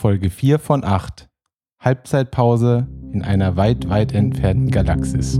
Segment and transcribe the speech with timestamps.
[0.00, 1.28] Folge 4 von 8.
[1.80, 5.32] Halbzeitpause in einer weit, weit entfernten Galaxis.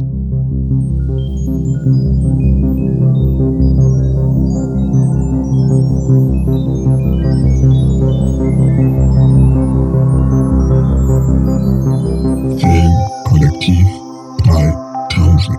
[12.59, 13.87] Filmkollektiv
[14.43, 15.57] 3000.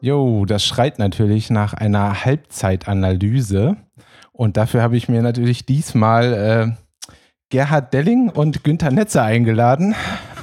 [0.00, 3.78] Jo, das schreit natürlich nach einer Halbzeitanalyse.
[4.30, 6.83] Und dafür habe ich mir natürlich diesmal äh,
[7.50, 9.94] Gerhard Delling und Günther Netzer eingeladen.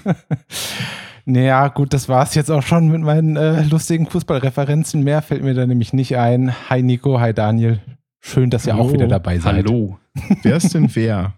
[1.25, 5.03] naja, gut, das war es jetzt auch schon mit meinen äh, lustigen Fußballreferenzen.
[5.03, 6.53] Mehr fällt mir da nämlich nicht ein.
[6.69, 7.79] Hi Nico, hi Daniel.
[8.19, 8.83] Schön, dass ihr Hallo.
[8.85, 9.65] auch wieder dabei seid.
[9.65, 9.97] Hallo.
[10.43, 11.33] Wer ist denn wer?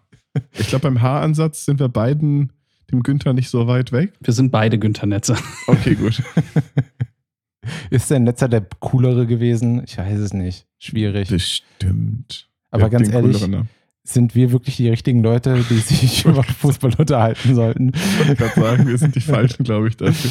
[0.57, 2.51] Ich glaube, beim Haaransatz sind wir beiden
[2.91, 4.13] dem Günther nicht so weit weg.
[4.19, 5.37] Wir sind beide Günther Netzer.
[5.67, 6.21] Okay, gut.
[7.89, 9.83] Ist der Netzer der coolere gewesen?
[9.85, 10.65] Ich weiß es nicht.
[10.79, 11.29] Schwierig.
[11.29, 12.49] Bestimmt.
[12.71, 13.67] Aber Ja, ganz ehrlich, cooleren, ne?
[14.05, 17.91] Sind wir wirklich die richtigen Leute, die sich über Fußball unterhalten sollten?
[17.95, 20.29] Ich wollte gerade sagen, wir sind die Falschen, glaube ich, dafür,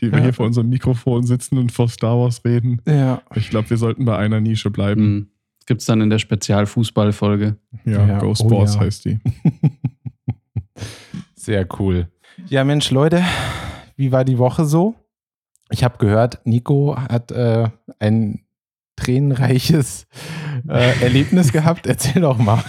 [0.00, 0.24] wie wir Ja.
[0.24, 2.82] hier vor unserem Mikrofon sitzen und vor Star Wars reden.
[2.86, 3.22] Ja.
[3.34, 5.00] Ich glaube, wir sollten bei einer Nische bleiben.
[5.00, 5.26] Hm.
[5.66, 7.56] Gibt es dann in der Spezialfußballfolge.
[7.86, 8.80] Ja, Ja, Go oh Sports ja.
[8.82, 9.18] heißt die.
[11.34, 12.08] Sehr cool.
[12.48, 13.22] Ja, Mensch, Leute,
[13.96, 14.94] wie war die Woche so?
[15.70, 18.43] Ich habe gehört, Nico hat äh, ein
[18.96, 20.06] tränenreiches
[20.68, 21.86] äh, Erlebnis gehabt.
[21.86, 22.62] Erzähl doch mal.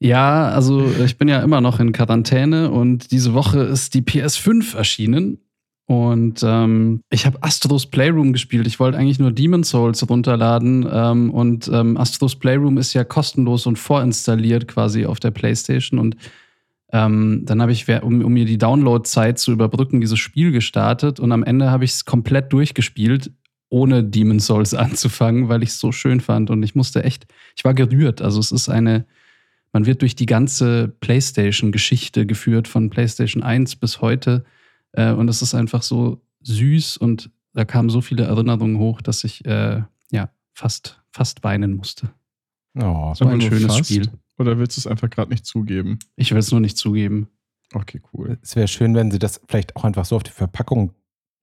[0.00, 4.76] Ja, also ich bin ja immer noch in Quarantäne und diese Woche ist die PS5
[4.76, 5.38] erschienen.
[5.86, 8.66] Und ähm, ich habe Astros Playroom gespielt.
[8.66, 10.86] Ich wollte eigentlich nur Demon's Souls runterladen.
[10.90, 15.98] Ähm, und ähm, Astros Playroom ist ja kostenlos und vorinstalliert quasi auf der PlayStation.
[15.98, 16.16] Und
[16.92, 21.20] ähm, dann habe ich, um, um mir die Download-Zeit zu überbrücken, dieses Spiel gestartet.
[21.20, 23.30] Und am Ende habe ich es komplett durchgespielt,
[23.74, 26.48] ohne Demon's Souls anzufangen, weil ich es so schön fand.
[26.48, 28.22] Und ich musste echt, ich war gerührt.
[28.22, 29.04] Also es ist eine,
[29.72, 34.44] man wird durch die ganze PlayStation-Geschichte geführt, von PlayStation 1 bis heute.
[34.92, 39.24] Äh, und es ist einfach so süß und da kamen so viele Erinnerungen hoch, dass
[39.24, 42.10] ich äh, ja fast, fast weinen musste.
[42.78, 43.86] Oh, So ein schönes fast?
[43.86, 44.08] Spiel.
[44.38, 45.98] Oder willst du es einfach gerade nicht zugeben?
[46.16, 47.28] Ich will es nur nicht zugeben.
[47.72, 48.38] Okay, cool.
[48.40, 50.92] es wäre schön, wenn sie das vielleicht auch einfach so auf die Verpackung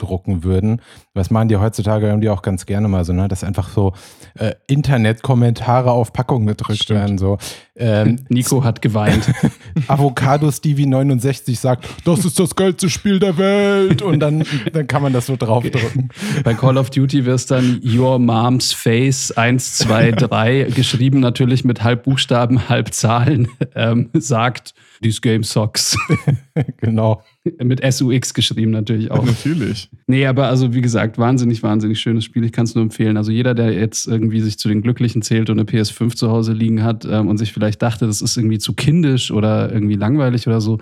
[0.01, 0.81] drucken würden.
[1.13, 3.27] Was machen die heutzutage irgendwie auch ganz gerne mal so, ne?
[3.27, 3.93] Dass einfach so
[4.37, 6.99] äh, Internet-Kommentare auf Packungen gedrückt Stimmt.
[6.99, 7.17] werden.
[7.17, 7.37] So.
[7.75, 9.31] Ähm, Nico hat geweint.
[9.87, 14.01] Avocado Stevie 69 sagt, das ist das geilste Spiel der Welt.
[14.01, 14.43] Und dann,
[14.73, 16.09] dann kann man das so draufdrücken.
[16.43, 21.83] Bei Call of Duty es dann Your Mom's Face 1, 2, 3, geschrieben natürlich mit
[21.83, 25.97] halb Buchstaben, halb Zahlen, ähm, sagt, this game sucks.
[26.77, 27.23] genau.
[27.63, 29.25] mit SUX geschrieben natürlich auch.
[29.25, 29.89] Natürlich.
[30.07, 32.43] Nee, aber also wie gesagt, wahnsinnig, wahnsinnig schönes Spiel.
[32.43, 33.17] Ich kann es nur empfehlen.
[33.17, 36.53] Also jeder, der jetzt irgendwie sich zu den Glücklichen zählt und eine PS5 zu Hause
[36.53, 40.47] liegen hat ähm, und sich vielleicht dachte, das ist irgendwie zu kindisch oder irgendwie langweilig
[40.47, 40.79] oder so.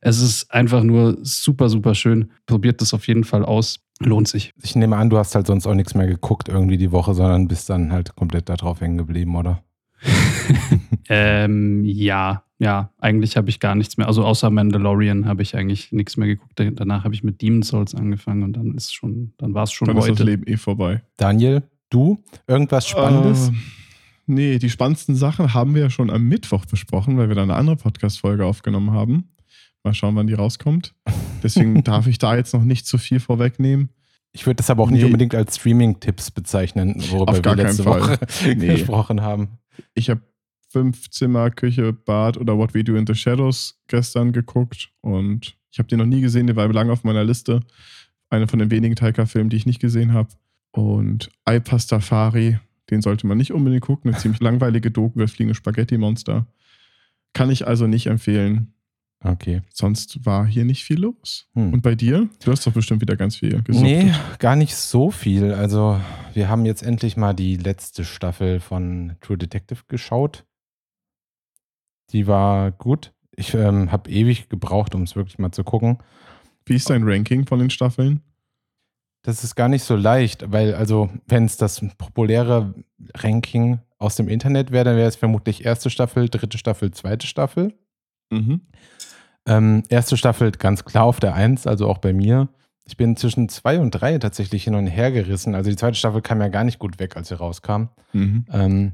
[0.00, 2.30] Es ist einfach nur super, super schön.
[2.46, 3.80] Probiert das auf jeden Fall aus.
[4.00, 4.52] Lohnt sich.
[4.62, 7.46] Ich nehme an, du hast halt sonst auch nichts mehr geguckt irgendwie die Woche, sondern
[7.46, 9.62] bist dann halt komplett da drauf hängen geblieben, oder?
[11.08, 14.06] Ähm, ja, ja, eigentlich habe ich gar nichts mehr.
[14.06, 16.62] Also außer Mandalorian habe ich eigentlich nichts mehr geguckt.
[16.76, 19.88] Danach habe ich mit Demon's Souls angefangen und dann ist schon, dann war es schon
[19.88, 20.24] Dann ist das heute.
[20.24, 21.02] Leben eh vorbei.
[21.16, 22.22] Daniel, du?
[22.46, 23.48] Irgendwas Spannendes?
[23.48, 23.52] Äh,
[24.34, 27.54] nee, die spannendsten Sachen haben wir ja schon am Mittwoch besprochen, weil wir da eine
[27.54, 29.28] andere Podcast-Folge aufgenommen haben.
[29.84, 30.94] Mal schauen, wann die rauskommt.
[31.42, 33.90] Deswegen darf ich da jetzt noch nicht zu viel vorwegnehmen.
[34.32, 35.06] Ich würde das aber auch nicht Nee.
[35.06, 38.00] unbedingt als Streaming-Tipps bezeichnen, worüber Auf wir gar keinen letzte Fall.
[38.00, 38.18] Woche
[38.56, 38.66] Nee.
[38.68, 39.58] gesprochen haben.
[39.94, 40.22] Ich habe
[40.70, 45.78] fünf Zimmer, Küche, Bad oder What We Do in the Shadows gestern geguckt und ich
[45.78, 47.60] habe den noch nie gesehen, der war lange auf meiner Liste.
[48.30, 50.28] Einer von den wenigen Taika-Filmen, die ich nicht gesehen habe.
[50.70, 52.58] Und iPastafari,
[52.92, 54.10] den sollte man nicht unbedingt gucken.
[54.10, 56.46] Eine ziemlich langweilige Doku über das fliegende Spaghetti-Monster.
[57.32, 58.74] Kann ich also nicht empfehlen.
[59.24, 59.62] Okay.
[59.72, 61.48] Sonst war hier nicht viel los.
[61.54, 61.72] Hm.
[61.72, 62.28] Und bei dir?
[62.44, 63.84] Du hast doch bestimmt wieder ganz viel gesucht.
[63.84, 65.52] Nee, gar nicht so viel.
[65.52, 66.00] Also,
[66.34, 70.44] wir haben jetzt endlich mal die letzte Staffel von True Detective geschaut.
[72.10, 73.12] Die war gut.
[73.34, 75.98] Ich ähm, habe ewig gebraucht, um es wirklich mal zu gucken.
[76.66, 78.20] Wie ist dein Ranking von den Staffeln?
[79.22, 82.74] Das ist gar nicht so leicht, weil, also, wenn es das populäre
[83.14, 87.72] Ranking aus dem Internet wäre, dann wäre es vermutlich erste Staffel, dritte Staffel, zweite Staffel.
[88.30, 88.62] Mhm.
[89.46, 92.48] Ähm, erste Staffel ganz klar auf der Eins, also auch bei mir.
[92.84, 95.54] Ich bin zwischen zwei und drei tatsächlich hin und her gerissen.
[95.54, 97.88] Also die zweite Staffel kam ja gar nicht gut weg, als sie rauskam.
[98.12, 98.44] Mhm.
[98.52, 98.92] Ähm,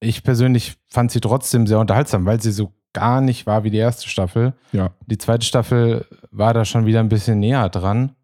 [0.00, 3.78] ich persönlich fand sie trotzdem sehr unterhaltsam, weil sie so gar nicht war wie die
[3.78, 4.54] erste Staffel.
[4.72, 4.90] Ja.
[5.06, 8.14] Die zweite Staffel war da schon wieder ein bisschen näher dran.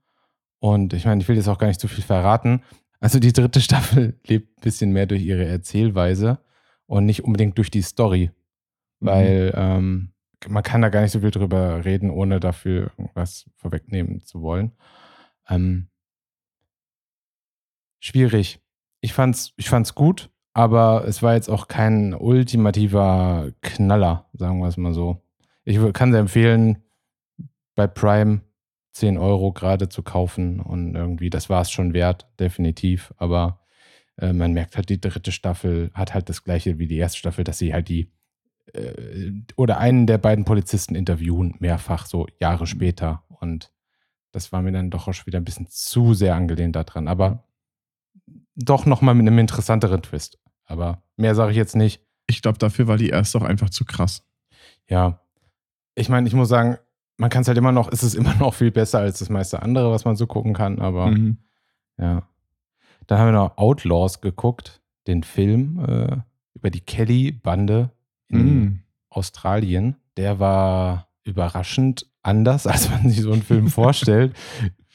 [0.60, 2.62] Und ich meine, ich will jetzt auch gar nicht zu viel verraten.
[3.00, 6.38] Also die dritte Staffel lebt ein bisschen mehr durch ihre Erzählweise
[6.86, 8.30] und nicht unbedingt durch die Story.
[9.00, 9.06] Mhm.
[9.06, 10.12] Weil ähm,
[10.46, 14.72] man kann da gar nicht so viel drüber reden, ohne dafür irgendwas vorwegnehmen zu wollen.
[15.48, 15.88] Ähm,
[18.00, 18.60] schwierig.
[19.00, 24.68] Ich fand's, ich fand's gut, aber es war jetzt auch kein ultimativer Knaller, sagen wir
[24.68, 25.22] es mal so.
[25.64, 26.82] Ich kann sehr empfehlen,
[27.74, 28.40] bei Prime
[28.98, 33.14] 10 Euro gerade zu kaufen und irgendwie, das war es schon wert, definitiv.
[33.16, 33.60] Aber
[34.16, 37.44] äh, man merkt halt, die dritte Staffel hat halt das gleiche wie die erste Staffel,
[37.44, 38.10] dass sie halt die
[38.74, 43.22] äh, oder einen der beiden Polizisten interviewen, mehrfach so Jahre später.
[43.28, 43.72] Und
[44.32, 47.08] das war mir dann doch auch schon wieder ein bisschen zu sehr angelehnt daran.
[47.08, 47.44] Aber
[48.56, 50.38] doch nochmal mit einem interessanteren Twist.
[50.64, 52.02] Aber mehr sage ich jetzt nicht.
[52.26, 54.24] Ich glaube, dafür war die erste auch einfach zu krass.
[54.88, 55.20] Ja.
[55.94, 56.78] Ich meine, ich muss sagen,
[57.18, 59.60] man kann es halt immer noch, ist es immer noch viel besser als das meiste
[59.62, 61.36] andere, was man so gucken kann, aber mhm.
[61.98, 62.22] ja.
[63.06, 66.16] Dann haben wir noch Outlaws geguckt, den Film äh,
[66.54, 67.90] über die Kelly-Bande
[68.28, 68.80] in mm.
[69.08, 69.96] Australien.
[70.18, 74.34] Der war überraschend anders, als man sich so einen Film vorstellt.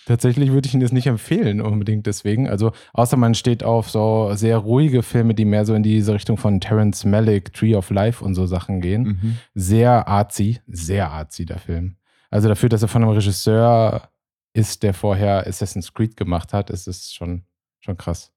[0.06, 2.48] Tatsächlich würde ich ihn jetzt nicht empfehlen, unbedingt deswegen.
[2.48, 6.38] Also, außer man steht auf so sehr ruhige Filme, die mehr so in diese Richtung
[6.38, 9.04] von Terence Malick, Tree of Life und so Sachen gehen.
[9.04, 9.38] Mhm.
[9.56, 11.96] Sehr artsy, sehr artsy, der Film.
[12.34, 14.10] Also, dafür, dass er von einem Regisseur
[14.54, 17.46] ist, der vorher Assassin's Creed gemacht hat, ist es schon,
[17.80, 18.34] schon krass.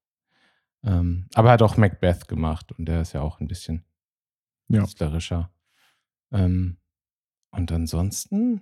[0.83, 3.83] Ähm, aber er hat auch Macbeth gemacht und der ist ja auch ein bisschen
[4.67, 4.81] ja.
[4.81, 5.49] künstlerischer.
[6.31, 6.77] Ähm,
[7.49, 8.61] und ansonsten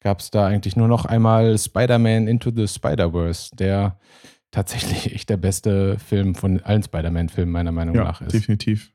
[0.00, 3.98] gab es da eigentlich nur noch einmal Spider-Man Into the Spider-Verse, der
[4.50, 8.34] tatsächlich echt der beste Film von allen Spider-Man-Filmen meiner Meinung ja, nach ist.
[8.34, 8.93] Definitiv.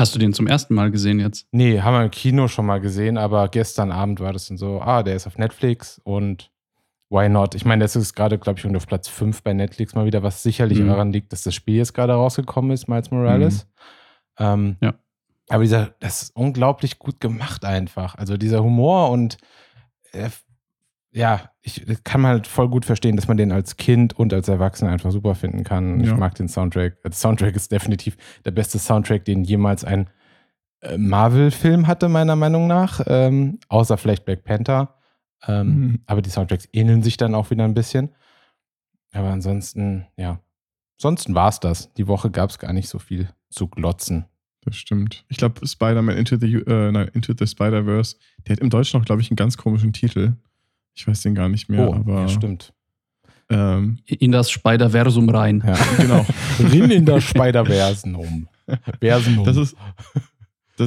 [0.00, 1.46] Hast du den zum ersten Mal gesehen jetzt?
[1.52, 4.80] Nee, haben wir im Kino schon mal gesehen, aber gestern Abend war das dann so,
[4.80, 6.50] ah, der ist auf Netflix und
[7.10, 7.54] why not?
[7.54, 10.42] Ich meine, das ist gerade, glaube ich, auf Platz 5 bei Netflix mal wieder, was
[10.42, 10.86] sicherlich mhm.
[10.86, 13.66] daran liegt, dass das Spiel jetzt gerade rausgekommen ist, Miles Morales.
[14.38, 14.44] Mhm.
[14.46, 14.94] Ähm, ja.
[15.50, 18.14] Aber dieser, das ist unglaublich gut gemacht einfach.
[18.14, 19.36] Also dieser Humor und
[20.12, 20.30] äh,
[21.12, 24.90] ja, ich kann halt voll gut verstehen, dass man den als Kind und als Erwachsener
[24.90, 26.00] einfach super finden kann.
[26.00, 26.12] Ja.
[26.12, 27.02] Ich mag den Soundtrack.
[27.02, 30.08] Der Soundtrack ist definitiv der beste Soundtrack, den jemals ein
[30.80, 33.00] äh, Marvel-Film hatte, meiner Meinung nach.
[33.06, 34.94] Ähm, außer vielleicht Black Panther.
[35.46, 36.00] Ähm, mhm.
[36.06, 38.10] Aber die Soundtracks ähneln sich dann auch wieder ein bisschen.
[39.12, 40.40] Aber ansonsten, ja.
[40.98, 41.92] Ansonsten war es das.
[41.94, 44.26] Die Woche gab es gar nicht so viel zu glotzen.
[44.62, 45.24] Das stimmt.
[45.28, 48.16] Ich glaube, Spider-Man Into the, äh, Into the Spider-Verse,
[48.46, 50.34] der hat im Deutschen noch, glaube ich, einen ganz komischen Titel.
[51.00, 51.88] Ich weiß den gar nicht mehr.
[51.88, 52.74] Oh, aber, ja, stimmt.
[53.48, 55.64] Ähm, in das Spider-Versum rein.
[55.66, 56.26] Ja, genau.
[56.58, 58.48] Rin in das Spider-Versum.
[59.00, 59.44] Versum.
[59.44, 59.74] Das ist,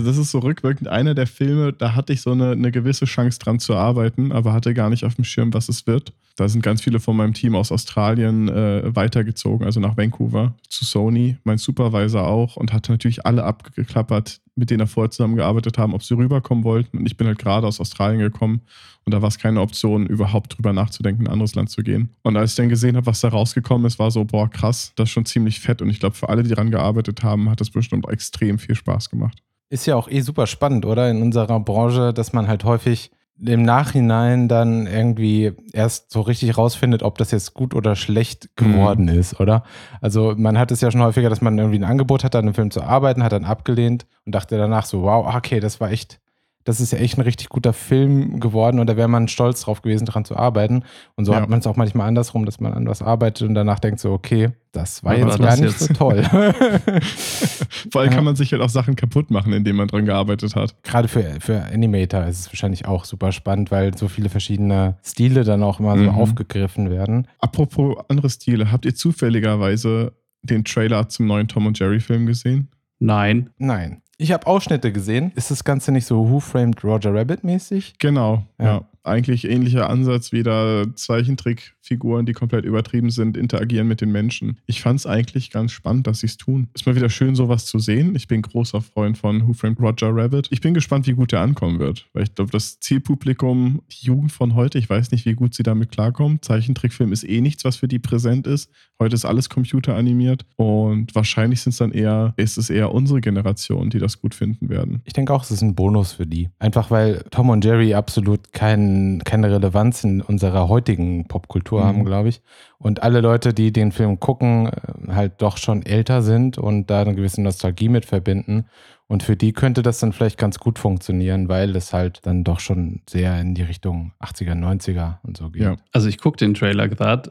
[0.02, 3.40] das, ist so rückwirkend einer der Filme, da hatte ich so eine, eine gewisse Chance
[3.40, 6.14] dran zu arbeiten, aber hatte gar nicht auf dem Schirm, was es wird.
[6.36, 10.84] Da sind ganz viele von meinem Team aus Australien äh, weitergezogen, also nach Vancouver zu
[10.84, 15.94] Sony, mein Supervisor auch und hatte natürlich alle abgeklappert, mit denen er vorher zusammengearbeitet haben,
[15.94, 16.98] ob sie rüberkommen wollten.
[16.98, 18.62] Und ich bin halt gerade aus Australien gekommen
[19.06, 22.10] und da war es keine Option, überhaupt drüber nachzudenken, in ein anderes Land zu gehen.
[22.24, 25.10] Und als ich dann gesehen habe, was da rausgekommen ist, war so, boah, krass, das
[25.10, 25.84] ist schon ziemlich fett.
[25.84, 29.12] Und ich glaube, für alle, die daran gearbeitet haben, hat das bestimmt extrem viel Spaß
[29.12, 29.44] gemacht.
[29.70, 31.10] Ist ja auch eh super spannend, oder?
[31.10, 37.04] In unserer Branche, dass man halt häufig im Nachhinein dann irgendwie erst so richtig rausfindet,
[37.04, 39.20] ob das jetzt gut oder schlecht geworden mhm.
[39.20, 39.64] ist, oder?
[40.02, 42.54] Also man hat es ja schon häufiger, dass man irgendwie ein Angebot hat, an einem
[42.54, 46.20] Film zu arbeiten, hat dann abgelehnt und dachte danach so, wow, okay, das war echt
[46.64, 49.82] das ist ja echt ein richtig guter Film geworden und da wäre man stolz drauf
[49.82, 50.84] gewesen, daran zu arbeiten.
[51.16, 51.42] Und so ja.
[51.42, 54.12] hat man es auch manchmal andersrum, dass man an was arbeitet und danach denkt so,
[54.12, 55.80] okay, das war jetzt gar nicht jetzt?
[55.80, 56.24] so toll.
[57.92, 60.76] Vor allem kann man sich halt auch Sachen kaputt machen, indem man dran gearbeitet hat.
[60.84, 65.44] Gerade für, für Animator ist es wahrscheinlich auch super spannend, weil so viele verschiedene Stile
[65.44, 66.10] dann auch immer so mhm.
[66.10, 67.28] aufgegriffen werden.
[67.40, 72.70] Apropos andere Stile, habt ihr zufälligerweise den Trailer zum neuen Tom und Jerry Film gesehen?
[73.00, 73.50] Nein.
[73.58, 74.03] Nein.
[74.24, 75.34] Ich habe Ausschnitte gesehen.
[75.36, 77.96] Ist das Ganze nicht so Who Framed Roger Rabbit mäßig?
[78.00, 78.66] Genau, ja.
[78.66, 78.88] ja.
[79.06, 84.60] Eigentlich ähnlicher Ansatz wie da Zeichentrickfiguren, die komplett übertrieben sind, interagieren mit den Menschen.
[84.66, 86.70] Ich fand es eigentlich ganz spannend, dass sie es tun.
[86.74, 88.16] Ist mal wieder schön, sowas zu sehen.
[88.16, 90.48] Ich bin großer Freund von Who Framed Roger Rabbit.
[90.52, 92.08] Ich bin gespannt, wie gut der ankommen wird.
[92.14, 95.64] Weil ich glaube, das Zielpublikum, die Jugend von heute, ich weiß nicht, wie gut sie
[95.64, 96.46] damit klarkommt.
[96.46, 98.72] Zeichentrickfilm ist eh nichts, was für die präsent ist.
[99.00, 100.46] Heute ist alles computeranimiert.
[100.56, 104.70] Und wahrscheinlich sind es dann eher, ist es eher unsere Generation, die das gut finden
[104.70, 105.02] werden.
[105.06, 106.50] Ich denke auch, es ist ein Bonus für die.
[106.60, 111.86] Einfach weil Tom und Jerry absolut keinen keine Relevanz in unserer heutigen Popkultur mhm.
[111.86, 112.42] haben, glaube ich.
[112.78, 117.02] Und alle Leute, die den Film gucken, äh, halt doch schon älter sind und da
[117.02, 118.66] eine gewisse Nostalgie mit verbinden.
[119.08, 122.60] Und für die könnte das dann vielleicht ganz gut funktionieren, weil es halt dann doch
[122.60, 125.62] schon sehr in die Richtung 80er, 90er und so geht.
[125.62, 125.76] Ja.
[125.92, 127.30] Also ich gucke den Trailer gerade.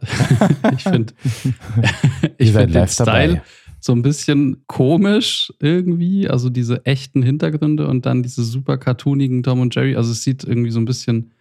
[0.76, 1.14] ich finde
[2.38, 3.42] ich find den Style
[3.84, 6.28] so ein bisschen komisch irgendwie.
[6.28, 9.96] Also diese echten Hintergründe und dann diese super cartoonigen Tom und Jerry.
[9.96, 11.32] Also es sieht irgendwie so ein bisschen,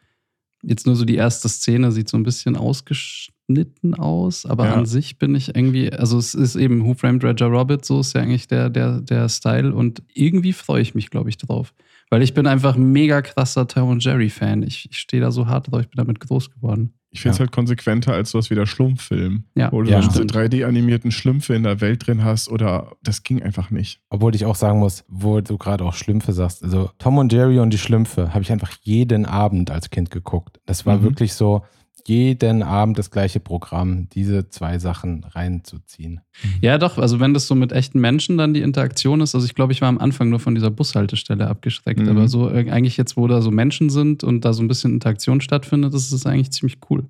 [0.63, 4.73] jetzt nur so die erste Szene sieht so ein bisschen ausgeschnitten aus, aber Ja.
[4.75, 8.13] an sich bin ich irgendwie, also es ist eben Who Framed Roger Rabbit, so ist
[8.13, 11.73] ja eigentlich der, der, der Style und irgendwie freue ich mich, glaube ich, drauf.
[12.11, 14.63] Weil ich bin einfach ein mega krasser Tom und Jerry-Fan.
[14.63, 16.93] Ich, ich stehe da so hart drauf, ich bin damit groß geworden.
[17.13, 17.45] Ich finde es Ja.
[17.45, 19.45] halt konsequenter als sowas wie der Schlumpffilm.
[19.55, 19.71] Ja.
[19.71, 19.99] Wo du Ja.
[19.99, 20.33] diese Stimmt.
[20.35, 24.01] 3D-animierten Schlümpfe in der Welt drin hast oder das ging einfach nicht.
[24.09, 26.63] Obwohl ich auch sagen muss, wo du gerade auch Schlümpfe sagst.
[26.63, 30.59] Also Tom und Jerry und die Schlümpfe habe ich einfach jeden Abend als Kind geguckt.
[30.65, 31.03] Das war Mhm.
[31.03, 31.63] wirklich so,
[32.07, 36.21] jeden Abend das gleiche Programm, diese zwei Sachen reinzuziehen.
[36.61, 39.55] Ja, doch, also wenn das so mit echten Menschen dann die Interaktion ist, also ich
[39.55, 42.09] glaube, ich war am Anfang nur von dieser Bushaltestelle abgeschreckt, Mhm.
[42.09, 44.93] aber so äh, eigentlich jetzt, wo da so Menschen sind und da so ein bisschen
[44.93, 47.05] Interaktion stattfindet, ist es eigentlich ziemlich cool.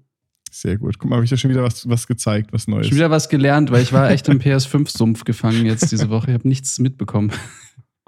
[0.54, 1.00] Sehr gut.
[1.00, 2.88] Guck mal, habe ich dir schon wieder was, was gezeigt, was Neues.
[2.88, 6.28] Schon wieder was gelernt, weil ich war echt im PS5-Sumpf gefangen jetzt diese Woche.
[6.32, 7.32] Ich habe nichts mitbekommen.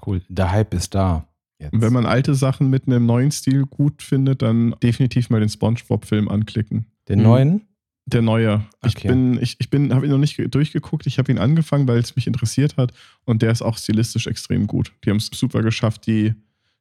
[0.06, 0.22] Cool.
[0.28, 1.26] Der Hype ist da.
[1.64, 1.82] Jetzt.
[1.82, 6.28] Wenn man alte Sachen mit einem neuen Stil gut findet, dann definitiv mal den SpongeBob-Film
[6.30, 6.86] anklicken.
[7.10, 7.24] Den Mhm.
[7.26, 7.62] neuen?
[8.06, 8.66] Der neue.
[8.86, 9.08] Ich Okay.
[9.08, 11.08] bin, ich, ich bin, habe ihn noch nicht ge- durchgeguckt.
[11.08, 12.92] Ich habe ihn angefangen, weil es mich interessiert hat.
[13.24, 14.92] Und der ist auch stilistisch extrem gut.
[15.06, 16.34] Die haben es super geschafft, die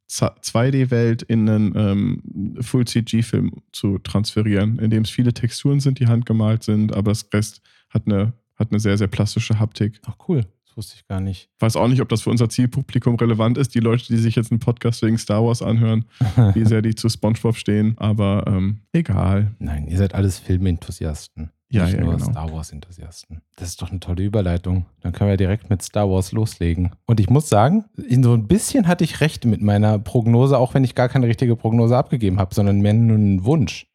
[0.08, 6.06] Z- 2D-Welt in einen ähm, Full-CG-Film zu transferieren, in dem es viele Texturen sind, die
[6.08, 10.00] handgemalt sind, aber das Rest hat eine, hat eine sehr, sehr plastische Haptik.
[10.04, 10.44] Ach cool.
[10.72, 11.50] Das wusste ich gar nicht.
[11.58, 14.50] Weiß auch nicht, ob das für unser Zielpublikum relevant ist, die Leute, die sich jetzt
[14.50, 16.06] einen Podcast wegen Star Wars anhören,
[16.54, 17.94] wie sehr die zu SpongeBob stehen.
[17.98, 19.50] Aber ähm, egal.
[19.58, 21.50] Nein, ihr seid alles Filmenthusiasten.
[21.68, 22.30] Ja, nicht ja, nur genau.
[22.30, 23.42] Star Wars-Enthusiasten.
[23.56, 24.86] Das ist doch eine tolle Überleitung.
[25.00, 26.92] Dann können wir direkt mit Star Wars loslegen.
[27.06, 30.72] Und ich muss sagen, in so ein bisschen hatte ich recht mit meiner Prognose, auch
[30.72, 33.86] wenn ich gar keine richtige Prognose abgegeben habe, sondern mehr nur einen Wunsch,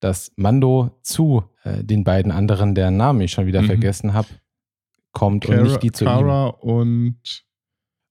[0.00, 3.66] dass Mando zu äh, den beiden anderen, deren Namen ich schon wieder Mhm.
[3.66, 4.26] vergessen habe,
[5.18, 6.08] kommt und Cara, nicht die zu ihm.
[6.08, 7.16] Kara und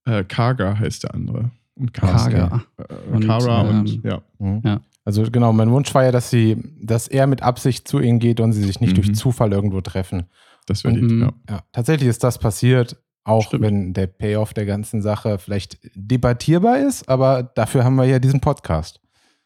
[0.05, 1.51] äh, Kaga heißt der andere.
[1.75, 2.63] Und Kaga.
[2.77, 4.21] Äh, Und, Kara ähm, und ja.
[4.39, 4.61] Mhm.
[4.65, 4.81] Ja.
[5.05, 8.39] Also genau, mein Wunsch war ja, dass sie, dass er mit Absicht zu ihnen geht
[8.39, 8.95] und sie sich nicht Mhm.
[8.95, 10.23] durch Zufall irgendwo treffen.
[10.65, 11.21] Das wäre Mhm.
[11.21, 11.33] ja.
[11.49, 13.63] Ja, tatsächlich ist das passiert, auch Stimmt.
[13.63, 18.41] wenn der Payoff der ganzen Sache vielleicht debattierbar ist, aber dafür haben wir ja diesen
[18.41, 18.99] Podcast.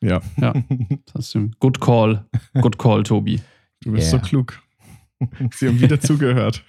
[0.04, 0.54] Ja, Ja,
[1.14, 2.26] das ist ein Good Call.
[2.60, 3.40] Good Call, Tobi.
[3.84, 4.20] du bist Yeah.
[4.24, 4.60] so klug.
[5.54, 6.64] Sie haben wieder zugehört.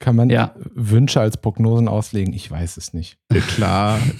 [0.00, 0.54] Kann man Ja.
[0.74, 2.34] Wünsche als Prognosen auslegen?
[2.34, 3.18] Ich weiß es nicht.
[3.48, 4.00] Klar.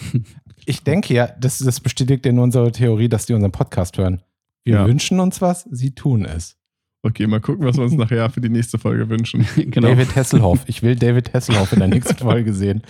[0.67, 4.23] Ich denke ja, das, das bestätigt ja nur unsere Theorie, dass die unseren Podcast hören.
[4.65, 4.87] Wir Ja.
[4.87, 6.57] wünschen uns was, sie tun es.
[7.03, 9.45] Okay, mal gucken, was wir uns nachher für die nächste Folge wünschen.
[9.57, 9.89] genau.
[9.89, 10.61] David Hasselhoff.
[10.67, 12.81] Ich will David Hasselhoff in der nächsten Folge sehen.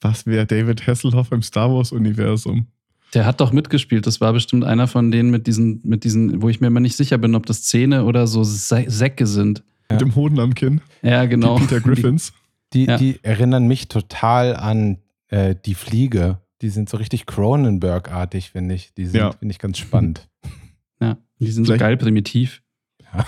[0.00, 2.66] Was wäre David Hasselhoff im Star Wars-Universum?
[3.14, 4.06] Der hat doch mitgespielt.
[4.06, 6.96] Das war bestimmt einer von denen mit diesen, mit diesen, wo ich mir immer nicht
[6.96, 9.64] sicher bin, ob das Zähne oder so Sä Säcke sind.
[9.90, 9.94] Ja.
[9.94, 10.80] Mit dem Hoden am Kinn?
[11.02, 11.58] Ja, genau.
[11.58, 12.32] Die Peter Griffins?
[12.72, 12.96] Die, Ja.
[12.98, 16.40] die erinnern mich total an äh, die Fliege.
[16.62, 18.92] Die sind so richtig Cronenberg-artig, finde ich.
[18.94, 19.32] Die sind, Ja.
[19.32, 20.28] finde ich, ganz spannend.
[20.44, 20.48] Die,
[21.04, 22.62] ja, die sind Vielleicht- so geil primitiv.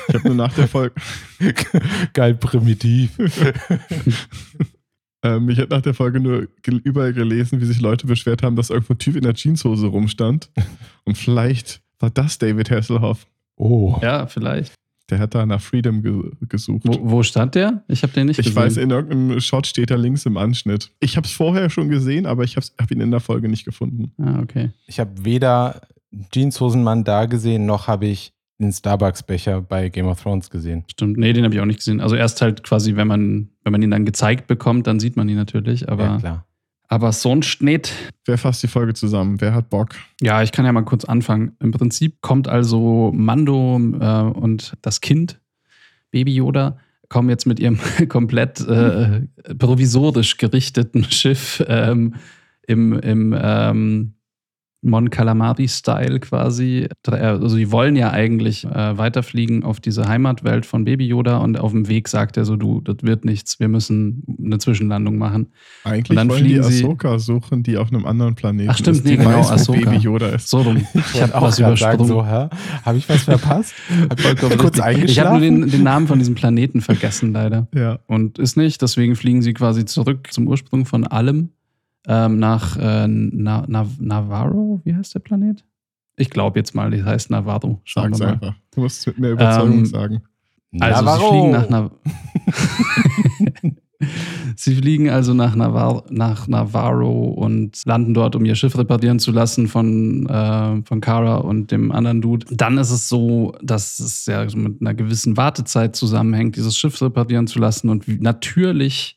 [0.08, 0.94] Ich habe nur nach der Folge,
[2.12, 3.16] Geil primitiv.
[5.22, 6.48] ähm, ich habe nach der Folge nur
[6.84, 10.50] überall gelesen, wie sich Leute beschwert haben, dass irgendwo ein Typ in der Jeanshose rumstand.
[11.04, 13.26] Und vielleicht war das David Hasselhoff.
[13.56, 13.98] Oh.
[14.02, 14.74] Ja, vielleicht.
[15.10, 16.82] Der hat da nach Freedom ge gesucht.
[16.84, 17.82] Wo, wo stand der?
[17.88, 18.62] Ich habe den nicht ich gesehen.
[18.62, 20.90] weiß, in irgendeinem Shot steht er links im Anschnitt.
[21.00, 23.64] Ich habe es vorher schon gesehen, aber ich habe hab ihn in der Folge nicht
[23.64, 24.12] gefunden.
[24.18, 24.70] ah, okay.
[24.86, 25.80] Ich habe weder
[26.32, 30.84] Jeanshosenmann da gesehen, noch habe ich den Starbucks-Becher bei Game of Thrones gesehen.
[30.90, 31.16] Stimmt.
[31.16, 32.00] Nee, den habe ich auch nicht gesehen.
[32.00, 35.28] Also erst halt quasi, wenn man, wenn man ihn dann gezeigt bekommt, dann sieht man
[35.28, 35.88] ihn natürlich.
[35.88, 36.46] Aber, ja, klar.
[36.88, 37.92] Aber sonst nicht.
[38.24, 39.40] Wer fasst die Folge zusammen?
[39.40, 39.90] Wer hat Bock?
[40.20, 41.56] Ja, ich kann ja mal kurz anfangen.
[41.60, 45.38] Im Prinzip kommt also Mando äh, und das Kind,
[46.10, 46.78] Baby Yoda,
[47.08, 47.78] kommen jetzt mit ihrem
[48.08, 49.22] komplett äh,
[49.58, 52.14] provisorisch gerichteten Schiff ähm,
[52.66, 54.14] im, im ähm,
[54.80, 56.88] Mon Calamari-Style quasi.
[57.04, 61.72] Also die wollen ja eigentlich äh, weiterfliegen auf diese Heimatwelt von Baby Yoda und auf
[61.72, 65.48] dem Weg sagt er so, du, das wird nichts, wir müssen eine Zwischenlandung machen.
[65.84, 68.98] Eigentlich Und dann wollen die sie- Ahsoka suchen, die auf einem anderen Planeten Ach, stimmt,
[68.98, 69.04] ist.
[69.06, 69.90] Die nee, genau, weiß, wo Ahsoka.
[69.90, 70.48] Baby Yoda ist.
[70.48, 70.76] So rum.
[71.14, 72.06] Ich habe was übersprungen.
[72.06, 72.24] so?
[72.26, 72.50] Habe
[72.96, 73.74] ich was verpasst?
[74.10, 74.14] Habe
[74.52, 74.94] ich kurz Ich habe
[75.30, 75.40] nur eingeschlafen?
[75.40, 77.66] den, den Namen von diesem Planeten vergessen, leider.
[77.74, 77.98] Ja.
[78.06, 81.50] Und ist nicht, deswegen fliegen sie quasi zurück zum Ursprung von allem
[82.08, 84.80] ähm, nach äh, Na Na Navarro.
[84.84, 85.64] Wie heißt der Planet?
[86.16, 87.80] Ich glaube jetzt mal, die heißt Navarro.
[87.84, 88.32] Schauen Sag's wir mal.
[88.32, 88.54] einfach.
[88.74, 90.22] Du musst es mit mehr Überzeugung Ähm, sagen.
[90.80, 91.20] Also Navarro.
[91.20, 91.90] sie fliegen nach Nav
[94.56, 99.32] Sie fliegen also nach, Navar nach Navarro und landen dort, um ihr Schiff reparieren zu
[99.32, 102.46] lassen von, äh, von Kara und dem anderen Dude.
[102.50, 107.46] Dann ist es so, dass es ja mit einer gewissen Wartezeit zusammenhängt, dieses Schiff reparieren
[107.48, 107.88] zu lassen.
[107.88, 109.16] Und natürlich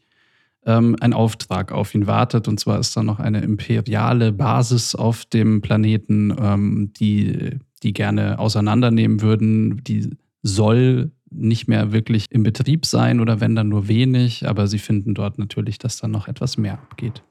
[0.66, 2.48] ähm, ein Auftrag auf ihn wartet.
[2.48, 8.40] Und zwar ist da noch eine imperiale Basis auf dem Planeten, ähm, die die gerne
[8.40, 9.84] auseinandernehmen würden.
[9.84, 10.10] Die
[10.44, 15.14] soll nicht mehr wirklich im Betrieb sein oder wenn dann nur wenig, aber sie finden
[15.14, 17.24] dort natürlich, dass dann noch etwas mehr abgeht.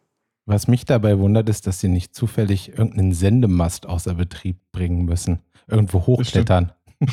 [0.46, 5.40] Was mich dabei wundert, ist, dass sie nicht zufällig irgendeinen Sendemast außer Betrieb bringen müssen.
[5.68, 6.72] Irgendwo hochklettern.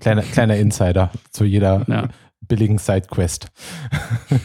[0.00, 2.08] kleiner, kleiner Insider zu jeder ja.
[2.46, 3.48] Billigen Sidequest.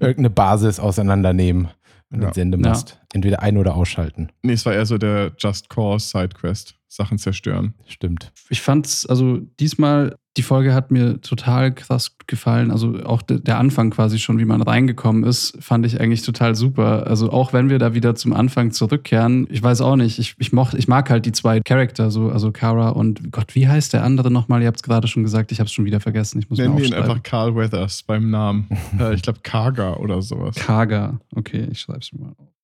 [0.00, 1.68] Irgendeine Basis auseinandernehmen
[2.10, 2.28] und ja.
[2.28, 2.90] den Sendemast.
[2.90, 3.06] Ja.
[3.14, 4.30] Entweder ein- oder ausschalten.
[4.42, 6.76] Nee, es war eher so der Just Cause Sidequest.
[6.88, 7.74] Sachen zerstören.
[7.86, 8.32] Stimmt.
[8.48, 12.70] Ich fand's, also diesmal die Folge hat mir total krass gefallen.
[12.70, 17.06] Also auch der Anfang quasi schon, wie man reingekommen ist, fand ich eigentlich total super.
[17.06, 20.52] Also auch wenn wir da wieder zum Anfang zurückkehren, ich weiß auch nicht, ich, ich,
[20.52, 24.04] moch, ich mag halt die zwei Charakter, so, also Kara und Gott, wie heißt der
[24.04, 24.60] andere nochmal?
[24.60, 26.38] Ihr habt es gerade schon gesagt, ich habe es schon wieder vergessen.
[26.38, 28.68] Ich muss Nennen wir ihn einfach Carl Weathers beim Namen.
[29.00, 30.56] äh, ich glaube Kaga oder sowas.
[30.56, 32.55] Kaga, okay, ich schreibe es mir mal auf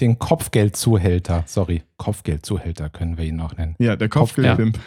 [0.00, 3.76] den Kopfgeldzuhälter, sorry, Kopfgeldzuhälter können wir ihn auch nennen.
[3.78, 4.78] Ja, der Kopfgeldpimp.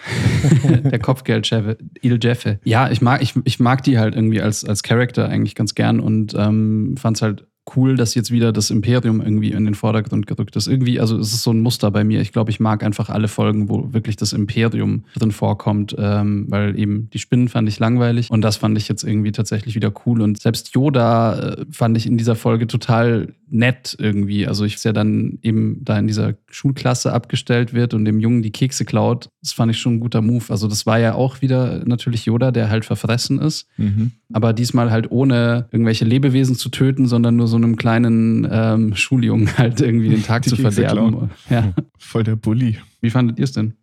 [0.63, 0.77] Ja.
[0.77, 2.59] der Kopfgeldchef, Il Jeffe.
[2.63, 5.99] Ja, ich mag, ich, ich mag die halt irgendwie als, als Charakter eigentlich ganz gern
[5.99, 10.27] und ähm, fand es halt cool, dass jetzt wieder das Imperium irgendwie in den Vordergrund
[10.27, 10.67] gerückt ist.
[10.67, 12.21] Irgendwie, also es ist so ein Muster bei mir.
[12.21, 16.77] Ich glaube, ich mag einfach alle Folgen, wo wirklich das Imperium drin vorkommt, ähm, weil
[16.79, 20.21] eben die Spinnen fand ich langweilig und das fand ich jetzt irgendwie tatsächlich wieder cool.
[20.21, 24.47] Und selbst Yoda äh, fand ich in dieser Folge total nett irgendwie.
[24.47, 28.51] Also ich ja dann eben da in dieser Schulklasse abgestellt wird und dem Jungen die
[28.51, 29.29] Kekse klaut.
[29.41, 30.45] Das fand ich schon ein guter Move.
[30.49, 33.67] Also das war ja auch wieder natürlich Yoda, der halt verfressen ist.
[33.77, 34.11] Mhm.
[34.33, 39.57] Aber diesmal halt ohne irgendwelche Lebewesen zu töten, sondern nur so einem kleinen ähm, Schuljungen
[39.57, 41.31] halt irgendwie den Tag die zu Kekse verderben.
[41.49, 41.73] Ja.
[41.97, 42.77] Voll der Bully.
[43.01, 43.73] Wie fandet ihr es denn?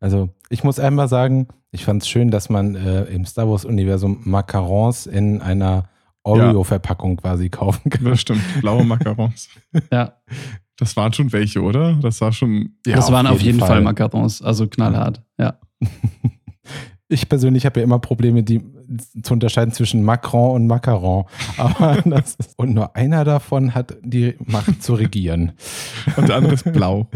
[0.00, 4.20] Also ich muss einmal sagen, ich fand es schön, dass man äh, im Star Wars-Universum
[4.24, 5.88] Macarons in einer
[6.24, 8.04] Oreo-Verpackung quasi kaufen kann.
[8.04, 9.48] Das stimmt, blaue Macarons.
[9.92, 10.14] ja.
[10.76, 11.94] Das waren schon welche, oder?
[11.94, 12.76] Das war schon.
[12.84, 13.68] Ja, das auf waren jeden auf jeden Fall.
[13.68, 15.58] Fall Macarons, also knallhart, ja.
[17.14, 18.60] Ich persönlich habe ja immer Probleme, die
[19.22, 21.26] zu unterscheiden zwischen Macron und Macaron.
[21.56, 25.52] Aber ist, und nur einer davon hat die Macht zu regieren.
[26.16, 27.08] Und der andere ist blau.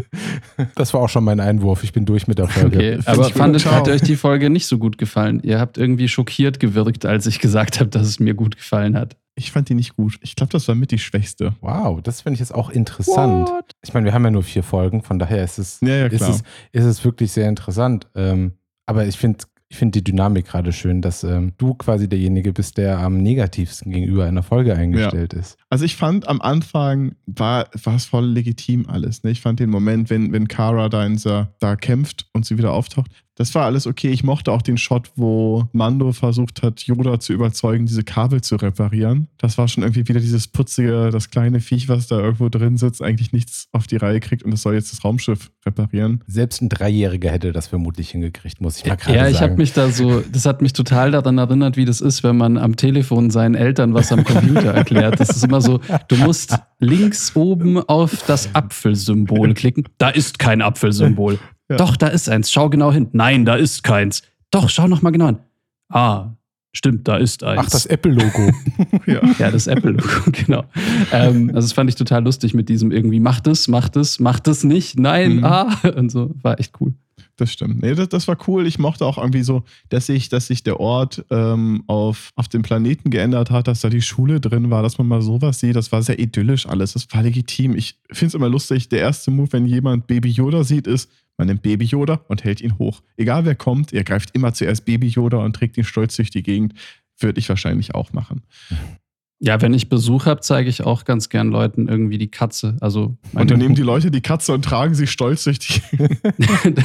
[0.75, 1.83] Das war auch schon mein Einwurf.
[1.83, 2.77] Ich bin durch mit der Folge.
[2.77, 5.41] Okay, aber fandet, hat euch die Folge nicht so gut gefallen?
[5.43, 9.17] Ihr habt irgendwie schockiert gewirkt, als ich gesagt habe, dass es mir gut gefallen hat.
[9.35, 10.17] Ich fand die nicht gut.
[10.21, 11.55] Ich glaube, das war mit die schwächste.
[11.59, 13.49] Wow, das finde ich jetzt auch interessant.
[13.49, 13.75] What?
[13.83, 16.21] Ich meine, wir haben ja nur vier Folgen, von daher ist es, ja, ja, ist
[16.21, 18.07] es, ist es wirklich sehr interessant.
[18.15, 18.53] Ähm,
[18.85, 19.39] aber ich finde
[19.71, 23.91] ich finde die Dynamik gerade schön, dass ähm, du quasi derjenige bist, der am negativsten
[23.91, 25.39] gegenüber einer Folge eingestellt ja.
[25.39, 25.57] ist.
[25.69, 29.23] Also ich fand am Anfang war, war es voll legitim alles.
[29.23, 29.29] Ne?
[29.29, 31.19] Ich fand den Moment, wenn, wenn Kara da, in
[31.59, 34.09] da kämpft und sie wieder auftaucht, das war alles okay.
[34.09, 38.57] Ich mochte auch den Shot, wo Mando versucht hat, Yoda zu überzeugen, diese Kabel zu
[38.57, 39.29] reparieren.
[39.37, 43.01] Das war schon irgendwie wieder dieses putzige, das kleine Viech, was da irgendwo drin sitzt,
[43.01, 46.21] eigentlich nichts auf die Reihe kriegt und es soll jetzt das Raumschiff reparieren.
[46.27, 49.25] Selbst ein Dreijähriger hätte das vermutlich hingekriegt, muss ich mal gerade sagen.
[49.25, 52.23] Ja, ich habe mich da so, das hat mich total daran erinnert, wie das ist,
[52.23, 55.17] wenn man am Telefon seinen Eltern was am Computer erklärt.
[55.17, 59.85] Das ist immer so, du musst links oben auf das Apfelsymbol klicken.
[59.97, 61.39] Da ist kein Apfelsymbol.
[61.69, 61.77] Ja.
[61.77, 62.51] Doch, da ist eins.
[62.51, 63.09] Schau genau hin.
[63.11, 64.23] Nein, da ist keins.
[64.51, 65.39] Doch, schau noch mal genau hin.
[65.89, 66.31] Ah,
[66.73, 67.61] stimmt, da ist eins.
[67.65, 68.51] Ach, das Apple-Logo.
[69.05, 69.21] ja.
[69.37, 69.51] ja.
[69.51, 70.63] das Apple-Logo, genau.
[71.11, 74.47] Ähm, also das fand ich total lustig mit diesem irgendwie, macht es, macht es, macht
[74.47, 75.43] es nicht, nein, mhm.
[75.43, 75.77] ah.
[75.95, 76.93] Und so, war echt cool.
[77.39, 77.81] Das stimmt.
[77.81, 78.67] Nee, das, das war cool.
[78.67, 82.63] Ich mochte auch irgendwie so, dass sich, dass sich der Ort ähm, auf, auf dem
[82.63, 85.77] Planeten geändert hat, dass da die Schule drin war, dass man mal sowas sieht.
[85.77, 86.93] Das war sehr idyllisch alles.
[86.93, 87.77] Das war legitim.
[87.77, 88.89] Ich finde es immer lustig.
[88.89, 92.59] Der erste Move, wenn jemand Baby Yoda sieht, ist, man nimmt Baby Yoda und hält
[92.59, 93.01] ihn hoch.
[93.15, 96.43] Egal wer kommt, er greift immer zuerst Baby Yoda und trägt ihn stolz durch die
[96.43, 96.73] Gegend.
[97.19, 98.41] Würde ich wahrscheinlich auch machen.
[99.41, 102.75] Ja, wenn ich Besuch habe, zeige ich auch ganz gern Leuten irgendwie die Katze.
[102.81, 105.81] Also und dann nehmen die Leute die Katze und tragen sie stolz durch die.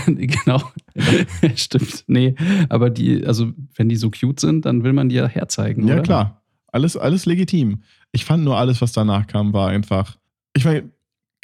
[0.27, 0.62] genau.
[1.57, 2.05] Stimmt.
[2.07, 2.37] Nee,
[2.69, 5.88] aber die, also wenn die so cute sind, dann will man die ja herzeigen.
[5.88, 6.03] Ja, oder?
[6.03, 6.43] klar.
[6.69, 7.83] Alles, alles legitim.
[8.12, 10.17] Ich fand nur alles, was danach kam, war einfach.
[10.57, 10.90] Ich meine,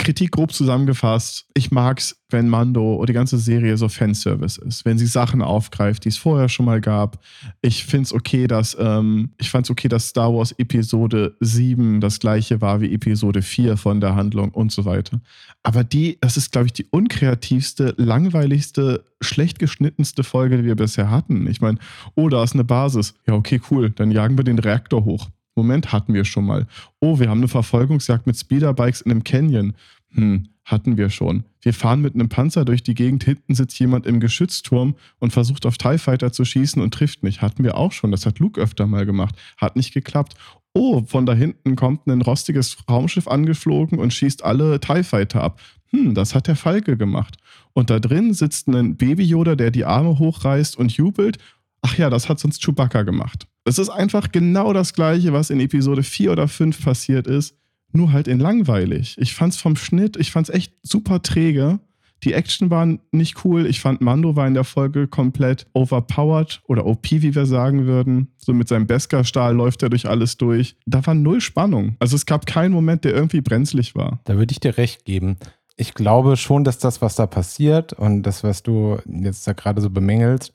[0.01, 4.97] Kritik grob zusammengefasst, ich mag's, wenn Mando oder die ganze Serie so Fanservice ist, wenn
[4.97, 7.23] sie Sachen aufgreift, die es vorher schon mal gab.
[7.61, 12.63] Ich find's okay, dass ähm, ich fand's okay, dass Star Wars Episode 7 das gleiche
[12.63, 15.21] war wie Episode 4 von der Handlung und so weiter.
[15.63, 21.11] Aber die, das ist, glaube ich, die unkreativste, langweiligste, schlecht geschnittenste Folge, die wir bisher
[21.11, 21.47] hatten.
[21.47, 21.79] Ich meine,
[22.15, 23.13] oh, da ist eine Basis.
[23.27, 23.91] Ja, okay, cool.
[23.91, 25.29] Dann jagen wir den Reaktor hoch
[25.61, 26.67] Moment, hatten wir schon mal.
[27.01, 29.75] Oh, wir haben eine Verfolgungsjagd mit Speederbikes in einem Canyon.
[30.13, 31.45] Hm, hatten wir schon.
[31.63, 35.67] Wir fahren mit einem Panzer durch die Gegend, hinten sitzt jemand im Geschützturm und versucht
[35.67, 37.43] auf TIE Fighter zu schießen und trifft nicht.
[37.43, 38.11] Hatten wir auch schon.
[38.11, 39.35] Das hat Luke öfter mal gemacht.
[39.57, 40.35] Hat nicht geklappt.
[40.73, 45.61] Oh, von da hinten kommt ein rostiges Raumschiff angeflogen und schießt alle TIE Fighter ab.
[45.91, 47.37] Hm, das hat der Falke gemacht.
[47.73, 51.39] Und da drin sitzt ein Baby-Yoda, der die Arme hochreißt und jubelt.
[51.83, 53.47] Ach ja, das hat sonst Chewbacca gemacht.
[53.65, 57.57] Es ist einfach genau das Gleiche, was in Episode 4 oder 5 passiert ist,
[57.93, 59.17] nur halt in langweilig.
[59.19, 61.81] Ich fand's vom Schnitt, ich fand's echt super träge.
[62.25, 63.67] Die Action war nicht cool.
[63.67, 68.29] Ich fand, Mando war in der Folge komplett overpowered oder OP, wie wir sagen würden.
[68.37, 70.77] So mit seinem Beskar-Stahl läuft er durch alles durch.
[70.87, 71.97] Da war null Spannung.
[71.99, 74.21] Also es gab keinen Moment, der irgendwie brenzlig war.
[74.25, 75.37] Da würde ich dir recht geben.
[75.77, 79.81] Ich glaube schon, dass das, was da passiert und das, was du jetzt da gerade
[79.81, 80.53] so bemängelst,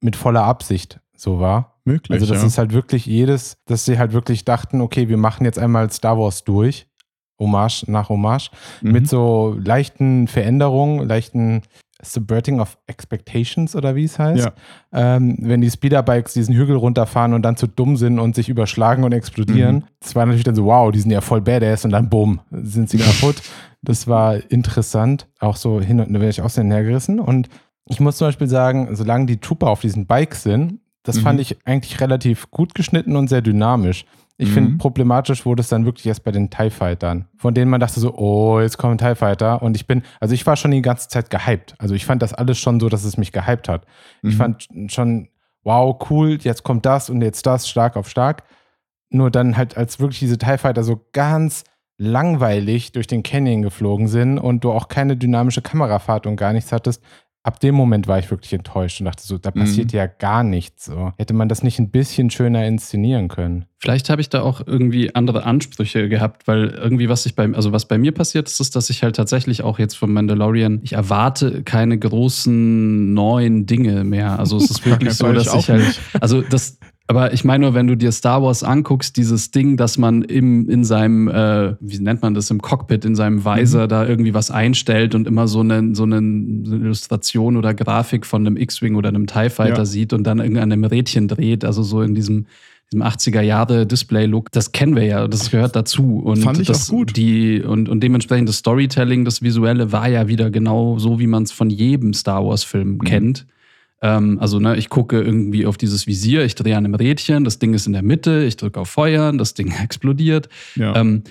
[0.00, 1.79] mit voller Absicht so war.
[1.84, 2.20] Möglich.
[2.20, 2.46] Also das ja.
[2.48, 6.18] ist halt wirklich jedes, dass sie halt wirklich dachten, okay, wir machen jetzt einmal Star
[6.18, 6.86] Wars durch,
[7.38, 8.50] Hommage nach Hommage,
[8.82, 8.92] Mhm.
[8.92, 11.62] mit so leichten Veränderungen, leichten
[12.02, 14.44] Subverting of Expectations oder wie es heißt.
[14.46, 14.52] Ja.
[15.16, 19.04] Ähm, wenn die Speederbikes diesen Hügel runterfahren und dann zu dumm sind und sich überschlagen
[19.04, 19.76] und explodieren.
[19.76, 19.84] Mhm.
[20.00, 22.88] Das war natürlich dann so, wow, die sind ja voll badass und dann bumm, sind
[22.88, 23.42] sie kaputt.
[23.82, 25.28] Das war interessant.
[25.40, 27.20] Auch so hin und da werde ich auch sehr hergerissen.
[27.20, 27.48] Und
[27.86, 31.20] ich muss zum Beispiel sagen, solange die Trooper auf diesen Bikes sind, das Mhm.
[31.22, 34.04] fand ich eigentlich relativ gut geschnitten und sehr dynamisch.
[34.36, 34.54] Ich Mhm.
[34.54, 38.00] finde, problematisch wurde es dann wirklich erst bei den TIE Fightern, von denen man dachte
[38.00, 39.62] so, oh, jetzt kommen TIE Fighter.
[39.62, 41.74] Und ich bin, also ich war schon die ganze Zeit gehypt.
[41.78, 43.84] Also ich fand das alles schon so, dass es mich gehypt hat.
[44.22, 44.38] Ich Mhm.
[44.38, 45.28] fand schon,
[45.62, 48.44] wow, cool, jetzt kommt das und jetzt das, stark auf stark.
[49.10, 51.64] Nur dann halt, als wirklich diese TIE Fighter so ganz
[51.98, 56.72] langweilig durch den Canyon geflogen sind und du auch keine dynamische Kamerafahrt und gar nichts
[56.72, 57.02] hattest,
[57.42, 59.60] ab dem Moment war ich wirklich enttäuscht und dachte so, da Mhm.
[59.60, 60.84] passiert ja gar nichts.
[60.84, 61.12] So.
[61.16, 63.64] Hätte man das nicht ein bisschen schöner inszenieren können?
[63.78, 67.72] Vielleicht habe ich da auch irgendwie andere Ansprüche gehabt, weil irgendwie was ich beim, also
[67.72, 70.92] was bei mir passiert ist, ist, dass ich halt tatsächlich auch jetzt vom Mandalorian, ich
[70.92, 74.38] erwarte keine großen neuen Dinge mehr.
[74.38, 76.78] Also es ist wirklich so, dass auch ich halt, also das,
[77.10, 80.68] aber ich meine nur, wenn du dir Star Wars anguckst, dieses Ding, dass man im,
[80.68, 84.50] in seinem, äh, wie nennt man das, im Cockpit, in seinem Visor da irgendwie was
[84.50, 89.26] einstellt und immer so eine, so eine Illustration oder Grafik von einem X-Wing oder einem
[89.26, 89.84] TIE Fighter Ja.
[89.84, 92.46] sieht und dann irgendeinem Rädchen dreht, also so in diesem
[92.92, 96.20] diesem 80er Jahre Display-Look, das kennen wir ja, das gehört dazu.
[96.24, 97.16] Und Fand ich das, auch gut.
[97.16, 101.44] Die, und, und dementsprechend das Storytelling, das Visuelle war ja wieder genau so, wie man
[101.44, 102.98] es von jedem Star Wars-Film Mhm.
[103.04, 103.46] kennt.
[104.02, 107.58] Ähm, also, ne, ich gucke irgendwie auf dieses Visier, ich drehe an einem Rädchen, das
[107.58, 110.48] Ding ist in der Mitte, ich drücke auf Feuern, das Ding explodiert.
[110.76, 110.96] Ja.
[110.96, 111.22] Ähm,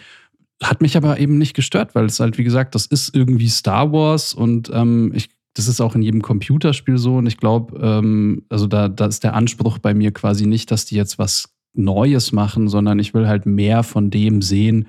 [0.61, 3.91] hat mich aber eben nicht gestört, weil es halt, wie gesagt, das ist irgendwie Star
[3.93, 7.15] Wars und ähm, ich, das ist auch in jedem Computerspiel so.
[7.15, 10.85] Und ich glaube, ähm, also da, da ist der Anspruch bei mir quasi nicht, dass
[10.85, 14.87] die jetzt was Neues machen, sondern ich will halt mehr von dem sehen,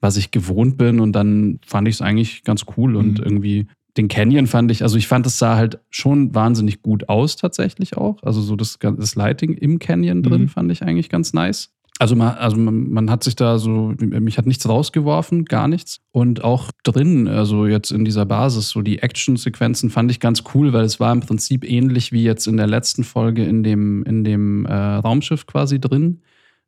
[0.00, 1.00] was ich gewohnt bin.
[1.00, 3.24] Und dann fand ich es eigentlich ganz cool und Mhm.
[3.24, 3.66] irgendwie.
[3.96, 7.96] Den Canyon fand ich, also ich fand, es sah halt schon wahnsinnig gut aus, tatsächlich
[7.96, 8.22] auch.
[8.22, 10.48] Also so das, das Lighting im Canyon drin Mhm.
[10.48, 11.70] fand ich eigentlich ganz nice.
[12.00, 15.98] Also, man, also man, man hat sich da so, mich hat nichts rausgeworfen, gar nichts.
[16.12, 20.72] Und auch drin, also jetzt in dieser Basis, so die Action-Sequenzen fand ich ganz cool,
[20.72, 24.22] weil es war im Prinzip ähnlich wie jetzt in der letzten Folge in dem, in
[24.22, 26.20] dem äh, Raumschiff quasi drin.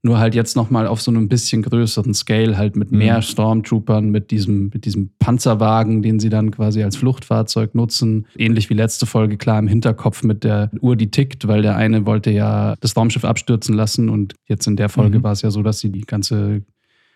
[0.02, 3.22] Nur halt jetzt nochmal auf so einem bisschen größeren Scale, halt mit mehr Mhm.
[3.22, 8.26] Stormtroopern, mit diesem, mit diesem Panzerwagen, den sie dann quasi als Fluchtfahrzeug nutzen.
[8.36, 12.06] Ähnlich wie letzte Folge, klar im Hinterkopf mit der Uhr, die tickt, weil der eine
[12.06, 15.22] wollte ja das Raumschiff abstürzen lassen und jetzt in der Folge Mhm.
[15.22, 16.62] war es ja so, dass sie die ganze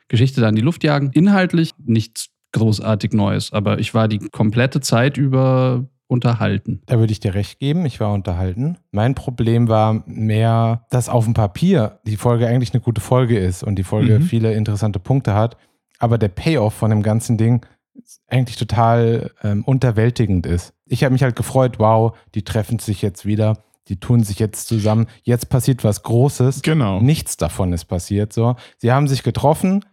[0.09, 1.11] Geschichte da in die Luft jagen.
[1.15, 6.83] Inhaltlich nichts großartig Neues, aber ich war die komplette Zeit über unterhalten.
[6.87, 8.77] Da würde ich dir recht geben, ich war unterhalten.
[8.91, 13.63] Mein Problem war mehr, dass auf dem Papier die Folge eigentlich eine gute Folge ist
[13.63, 14.23] und die Folge Mhm.
[14.23, 15.57] viele interessante Punkte hat,
[15.99, 17.65] aber der Payoff von dem ganzen Ding
[18.29, 20.75] eigentlich total ähm, unterwältigend ist.
[20.87, 24.67] Ich habe mich halt gefreut, wow, die treffen sich jetzt wieder, die tun sich jetzt
[24.69, 26.63] zusammen, jetzt passiert was Großes.
[26.63, 27.01] genau.
[27.01, 28.33] Nichts davon ist passiert.
[28.33, 29.85] So, sie haben sich getroffen.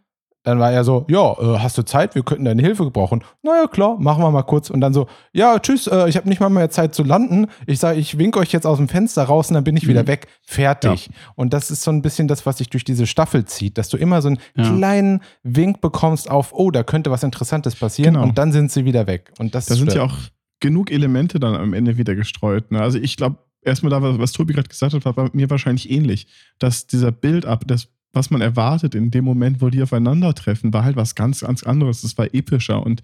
[0.44, 2.16] Dann war er so, ja, äh, hast du Zeit?
[2.16, 3.24] Wir könnten deine Hilfe gebrauchen.
[3.44, 4.72] Naja, klar, machen wir mal kurz.
[4.72, 7.46] Und dann so, ja, tschüss, äh, ich habe nicht mal mehr Zeit zu landen.
[7.68, 10.02] Ich sage, ich wink euch jetzt aus dem Fenster raus und dann bin ich wieder
[10.02, 10.08] Mhm.
[10.08, 10.28] weg.
[10.42, 11.12] Fertig.
[11.36, 13.98] Und das ist so ein bisschen das, was sich durch diese Staffel zieht, dass du
[13.98, 14.64] immer so einen Ja.
[14.76, 18.16] kleinen Wink bekommst auf, oh, da könnte was Interessantes passieren.
[18.16, 18.26] Genau.
[18.26, 19.32] Und dann sind sie wieder weg.
[19.38, 20.18] Und das Da sind ja auch
[20.60, 22.72] genug Elemente dann am Ende wieder gestreut.
[22.72, 22.82] Ne?
[22.82, 26.26] Also ich glaube, erstmal da, was, Tobi gerade gesagt hat, war bei mir wahrscheinlich ähnlich.
[26.58, 30.96] Dass dieser Build-up, das, was man erwartet in dem Moment, wo die aufeinandertreffen, war halt
[30.96, 32.04] was ganz, ganz anderes.
[32.04, 33.02] Es war epischer und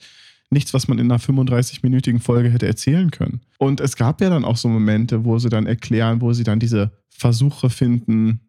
[0.50, 3.41] nichts, was man in einer 35-minütigen Folge hätte erzählen können.
[3.58, 6.60] Und es gab ja dann auch so Momente, wo sie dann erklären, wo sie dann
[6.60, 8.41] diese Versuche finden,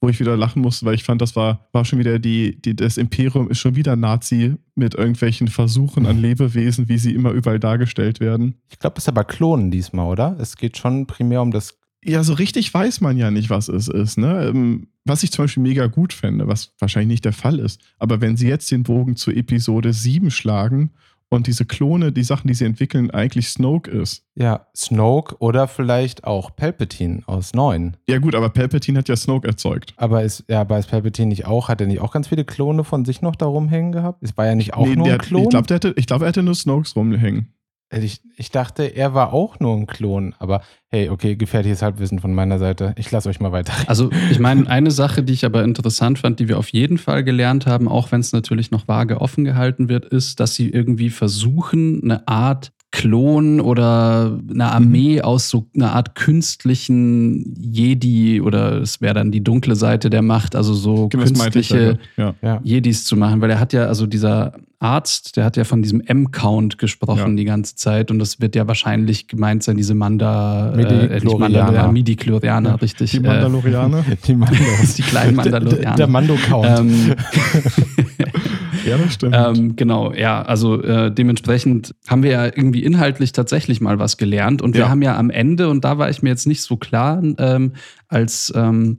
[0.00, 2.76] wo ich wieder lachen musste, weil ich fand, das war, war schon wieder die, die,
[2.76, 7.58] das Imperium ist schon wieder Nazi mit irgendwelchen Versuchen an Lebewesen, wie sie immer überall
[7.58, 8.56] dargestellt werden.
[8.70, 10.36] Ich glaube, es ist aber Klonen diesmal, oder?
[10.38, 11.78] Es geht schon primär um das.
[12.04, 14.18] Ja, so richtig weiß man ja nicht, was es ist.
[14.18, 14.80] Ne?
[15.06, 17.80] Was ich zum Beispiel mega gut fände, was wahrscheinlich nicht der Fall ist.
[17.98, 20.90] Aber wenn sie jetzt den Bogen zu Episode 7 schlagen
[21.28, 24.24] und diese Klone, die Sachen, die sie entwickeln, eigentlich Snoke ist.
[24.36, 27.96] Ja, Snoke oder vielleicht auch Palpatine aus 9.
[28.08, 29.92] Ja, gut, aber Palpatine hat ja Snoke erzeugt.
[29.96, 32.84] Aber ist, ja, aber ist Palpatine nicht auch, hat er nicht auch ganz viele Klone
[32.84, 34.22] von sich noch da rumhängen gehabt?
[34.22, 35.42] Es war ja nicht auch Nee, nur der, ein Klon.
[35.42, 35.66] ich glaube,
[36.06, 37.52] glaub, er hätte nur Snokes rumhängen.
[37.90, 40.34] Ich, ich dachte, er war auch nur ein Klon.
[40.38, 42.94] Aber hey, okay, gefährliches Halbwissen von meiner Seite.
[42.98, 43.72] Ich lasse euch mal weiter.
[43.86, 47.22] Also, ich meine, eine Sache, die ich aber interessant fand, die wir auf jeden Fall
[47.22, 51.10] gelernt haben, auch wenn es natürlich noch vage offen gehalten wird, ist, dass sie irgendwie
[51.10, 59.00] versuchen, eine Art Klon oder eine Armee aus so einer Art künstlichen Jedi oder es
[59.00, 62.24] wäre dann die dunkle Seite der Macht, also so Genau, ich künstliche ja.
[62.24, 62.34] ja.
[62.42, 62.60] Ja.
[62.62, 66.00] Jedis zu machen, weil er hat ja, also dieser Arzt, der hat ja von diesem
[66.00, 67.34] M-Count gesprochen Ja.
[67.36, 71.92] die ganze Zeit und das wird ja wahrscheinlich gemeint sein, diese Manda, äh, Midi-Chlorianer.
[71.92, 73.10] nicht Manda, ja, richtig.
[73.10, 74.04] Die äh, Mandalorianer.
[74.26, 74.94] Die Mandos.
[74.96, 75.96] die kleinen Der, der, Mandalorianer.
[75.96, 76.66] der Mando-Count.
[76.78, 77.14] ähm,
[78.86, 79.34] ja, das stimmt.
[79.36, 84.62] ähm, genau, ja, also äh, dementsprechend haben wir ja irgendwie inhaltlich tatsächlich mal was gelernt
[84.62, 84.88] und wir Ja.
[84.88, 87.72] haben ja am Ende, und da war ich mir jetzt nicht so klar, ähm,
[88.08, 88.98] als ähm,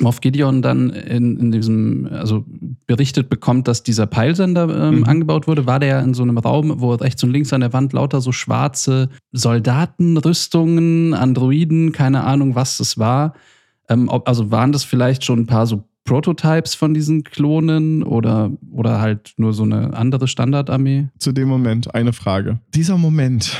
[0.00, 2.46] Moff Gideon dann in, in diesem, also
[2.86, 5.04] berichtet bekommt, dass dieser Peilsender ähm, Mhm.
[5.04, 7.74] angebaut wurde, war der ja in so einem Raum, wo rechts und links an der
[7.74, 13.34] Wand lauter so schwarze Soldatenrüstungen, Androiden, keine Ahnung, was es war.
[13.88, 19.00] Ähm, also waren das vielleicht schon ein paar so Prototypes von diesen Klonen oder, oder
[19.00, 21.08] halt nur so eine andere Standardarmee?
[21.18, 22.58] zu dem Moment eine Frage.
[22.74, 23.56] Dieser Moment,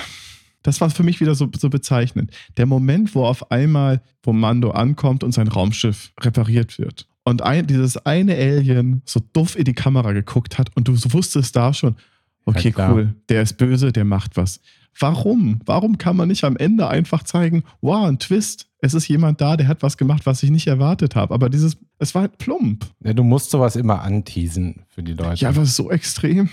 [0.64, 2.32] das war für mich wieder so, so bezeichnend.
[2.56, 7.06] Der Moment, wo auf einmal, wo Mando ankommt und sein Raumschiff repariert wird.
[7.22, 11.54] Und ein, dieses eine Alien so doof in die Kamera geguckt hat und du wusstest
[11.54, 11.94] da schon,
[12.46, 14.60] okay, Ja, cool, der ist böse, der macht was.
[14.98, 15.60] Warum?
[15.66, 19.56] Warum kann man nicht am Ende einfach zeigen, wow, ein Twist, es ist jemand da,
[19.56, 21.34] der hat was gemacht, was ich nicht erwartet habe.
[21.34, 22.86] Aber dieses, es war halt plump.
[23.04, 25.40] ja, du musst sowas immer anteasen für die Leute.
[25.42, 26.48] Ja, aber so extrem.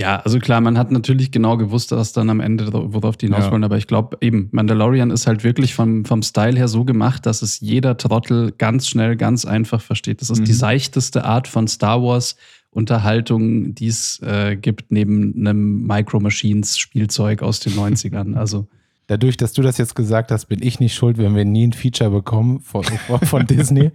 [0.00, 3.46] Ja, also klar, man hat natürlich genau gewusst, was dann am Ende, worauf die hinaus
[3.46, 3.50] Ja.
[3.50, 7.26] wollen, aber ich glaube eben, Mandalorian ist halt wirklich vom, vom Style her so gemacht,
[7.26, 10.20] dass es jeder Trottel ganz schnell, ganz einfach versteht.
[10.20, 10.44] Das ist Mhm.
[10.44, 12.36] die seichteste Art von Star Wars
[12.70, 18.36] Unterhaltung, die es äh, gibt, neben einem Micro Machines Spielzeug aus den 90ern.
[18.36, 18.68] Also
[19.08, 21.72] Dadurch, dass du das jetzt gesagt hast, bin ich nicht schuld, wenn wir nie ein
[21.72, 23.90] Feature bekommen von, von, Disney.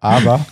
[0.00, 0.44] Aber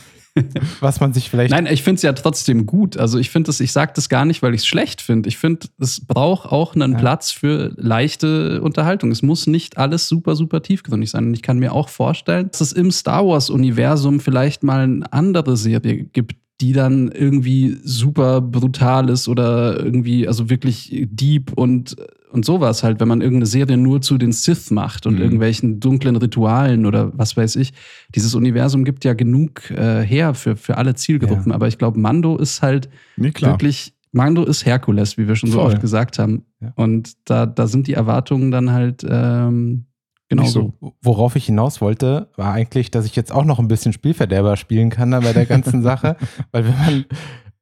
[0.80, 1.50] was man sich vielleicht.
[1.50, 2.96] Nein, ich finde es ja trotzdem gut.
[2.96, 5.28] Also ich finde es, ich sage das gar nicht, weil ich es schlecht finde.
[5.28, 6.98] Ich finde, es braucht auch einen Ja.
[6.98, 9.10] Platz für leichte Unterhaltung.
[9.10, 11.26] Es muss nicht alles super, super tiefgründig sein.
[11.26, 15.56] Und ich kann mir auch vorstellen, dass es im Star Wars-Universum vielleicht mal eine andere
[15.56, 21.96] Serie gibt, die dann irgendwie super brutal ist oder irgendwie, also wirklich deep und,
[22.32, 25.20] und sowas halt, wenn man irgendeine Serie nur zu den Sith macht und Mhm.
[25.22, 27.72] irgendwelchen dunklen Ritualen oder was weiß ich.
[28.14, 31.54] Dieses Universum gibt ja genug äh, her für, für alle Zielgruppen, Ja.
[31.54, 33.52] aber ich glaube, Mando ist halt Nee, klar.
[33.52, 35.72] wirklich, Mando ist Herkules, wie wir schon so Voll.
[35.72, 36.44] oft gesagt haben.
[36.60, 36.72] Ja.
[36.76, 39.84] Und da, da sind die Erwartungen dann halt ähm,
[40.28, 40.72] genau so.
[40.80, 40.94] so.
[41.02, 44.90] Worauf ich hinaus wollte, war eigentlich, dass ich jetzt auch noch ein bisschen Spielverderber spielen
[44.90, 46.16] kann bei der ganzen Sache.
[46.52, 47.04] Weil wenn man,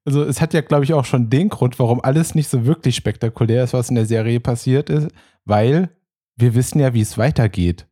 [0.07, 2.97] also es hat ja, glaube ich, auch schon den Grund, warum alles nicht so wirklich
[2.97, 5.09] spektakulär ist, was in der Serie passiert ist,
[5.45, 5.91] weil
[6.37, 7.87] wir wissen ja, wie es weitergeht.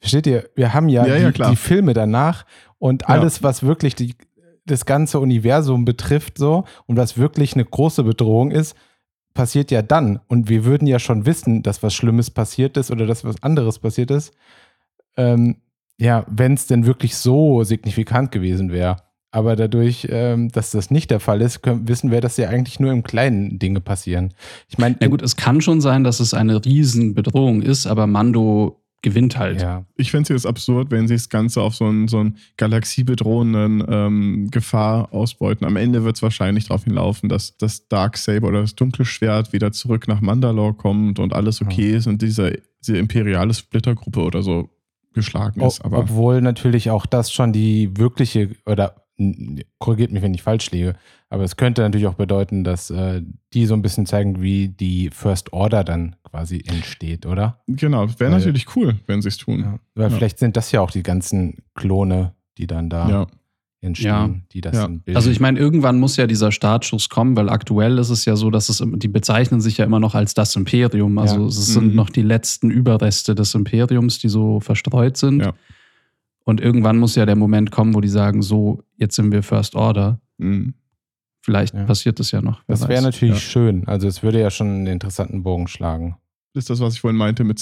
[0.00, 0.48] Versteht ihr?
[0.54, 1.50] Wir haben ja, Ja, ja, die, klar.
[1.50, 2.44] die Filme danach
[2.78, 3.08] und Ja.
[3.08, 4.14] alles, was wirklich die,
[4.66, 8.76] das ganze Universum betrifft, so und was wirklich eine große Bedrohung ist,
[9.32, 10.20] passiert ja dann.
[10.28, 13.78] Und wir würden ja schon wissen, dass was Schlimmes passiert ist oder dass was anderes
[13.78, 14.34] passiert ist.
[15.16, 15.56] Ähm,
[15.98, 18.96] ja, wenn es denn wirklich so signifikant gewesen wäre.
[19.36, 22.80] Aber dadurch, ähm, dass das nicht der Fall ist, können, wissen wir, dass ja eigentlich
[22.80, 24.32] nur im Kleinen Dinge passieren.
[24.66, 28.82] Ich meine, Na gut, es kann schon sein, dass es eine Riesenbedrohung ist, aber Mando
[29.02, 29.60] gewinnt halt.
[29.60, 32.38] ja, Ich fände es jetzt absurd, wenn sie das Ganze auf so einen, so einen
[32.56, 35.66] galaxiebedrohenden ähm, Gefahr ausbeuten.
[35.66, 39.70] Am Ende wird es wahrscheinlich darauf hinlaufen, dass das Darksaber oder das dunkle Schwert wieder
[39.70, 44.70] zurück nach Mandalore kommt und alles okay ist und diese, diese imperiale Splittergruppe oder so
[45.12, 45.80] geschlagen ist.
[45.80, 49.05] Ob, Aber obwohl natürlich auch das schon die wirkliche, oder
[49.78, 50.94] korrigiert mich, wenn ich falsch liege,
[51.30, 53.22] aber es könnte natürlich auch bedeuten, dass äh,
[53.54, 57.60] die so ein bisschen zeigen, wie die First Order dann quasi entsteht, oder?
[57.66, 59.60] genau, wäre natürlich cool, wenn sie es tun.
[59.60, 59.78] Ja.
[59.94, 60.16] Weil Ja.
[60.16, 63.26] vielleicht sind das ja auch die ganzen Klone, die dann da Ja.
[63.80, 64.30] entstehen, Ja.
[64.52, 64.86] die das Ja.
[64.86, 65.16] bilden.
[65.16, 68.50] Also ich meine, irgendwann muss ja dieser Startschuss kommen, weil aktuell ist es ja so,
[68.50, 71.16] dass es, die bezeichnen sich ja immer noch als das Imperium.
[71.18, 71.46] Also Ja.
[71.46, 71.94] es sind Mhm.
[71.94, 75.40] noch die letzten Überreste des Imperiums, die so verstreut sind.
[75.40, 75.54] Ja.
[76.48, 79.74] Und irgendwann muss ja der Moment kommen, wo die sagen, so, jetzt sind wir First
[79.74, 80.20] Order.
[80.38, 80.74] Mhm.
[81.44, 81.84] Vielleicht Ja.
[81.84, 82.62] passiert das ja noch.
[82.66, 83.40] Das wäre natürlich Ja.
[83.40, 83.86] schön.
[83.86, 86.16] Also es würde ja schon einen interessanten Bogen schlagen.
[86.54, 87.58] Das ist das, was ich vorhin meinte mit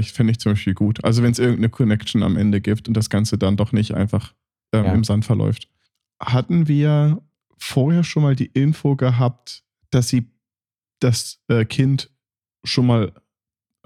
[0.00, 1.02] ich- fände ich zum Beispiel gut.
[1.04, 4.34] Also wenn es irgendeine Connection am Ende gibt und das Ganze dann doch nicht einfach
[4.72, 4.92] ähm, Ja.
[4.92, 5.68] im Sand verläuft.
[6.20, 7.22] Hatten wir
[7.56, 10.28] vorher schon mal die Info gehabt, dass sie
[11.00, 12.10] das äh, Kind
[12.64, 13.12] schon mal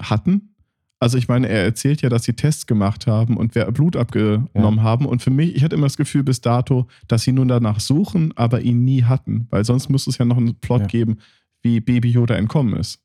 [0.00, 0.54] hatten?
[1.00, 4.82] Also ich meine, er erzählt ja, dass sie Tests gemacht haben und wer Blut abgenommen
[4.82, 5.06] haben.
[5.06, 8.32] Und für mich, ich hatte immer das Gefühl bis dato, dass sie nun danach suchen,
[8.36, 9.46] aber ihn nie hatten.
[9.50, 10.86] Weil sonst müsste es ja noch einen Plot Ja.
[10.88, 11.18] geben,
[11.62, 13.00] wie Baby Yoda entkommen ist.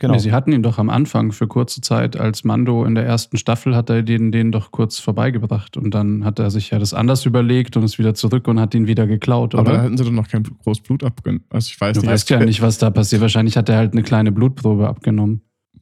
[0.00, 0.14] Genau.
[0.14, 3.36] Nee, sie hatten ihn doch am Anfang für kurze Zeit als Mando in der ersten
[3.36, 6.94] Staffel hat er den, den doch kurz vorbeigebracht und dann hat er sich ja das
[6.94, 9.82] anders überlegt und ist wieder zurück und hat ihn wieder geklaut, Aber da oder?
[9.82, 11.44] hatten sie doch noch kein großes Blut abgenommen.
[11.50, 12.10] Also ich weiß Du nicht.
[12.10, 13.22] weißt ja nicht, was da passiert.
[13.22, 15.40] Wahrscheinlich hat er halt eine kleine Blutprobe abgenommen.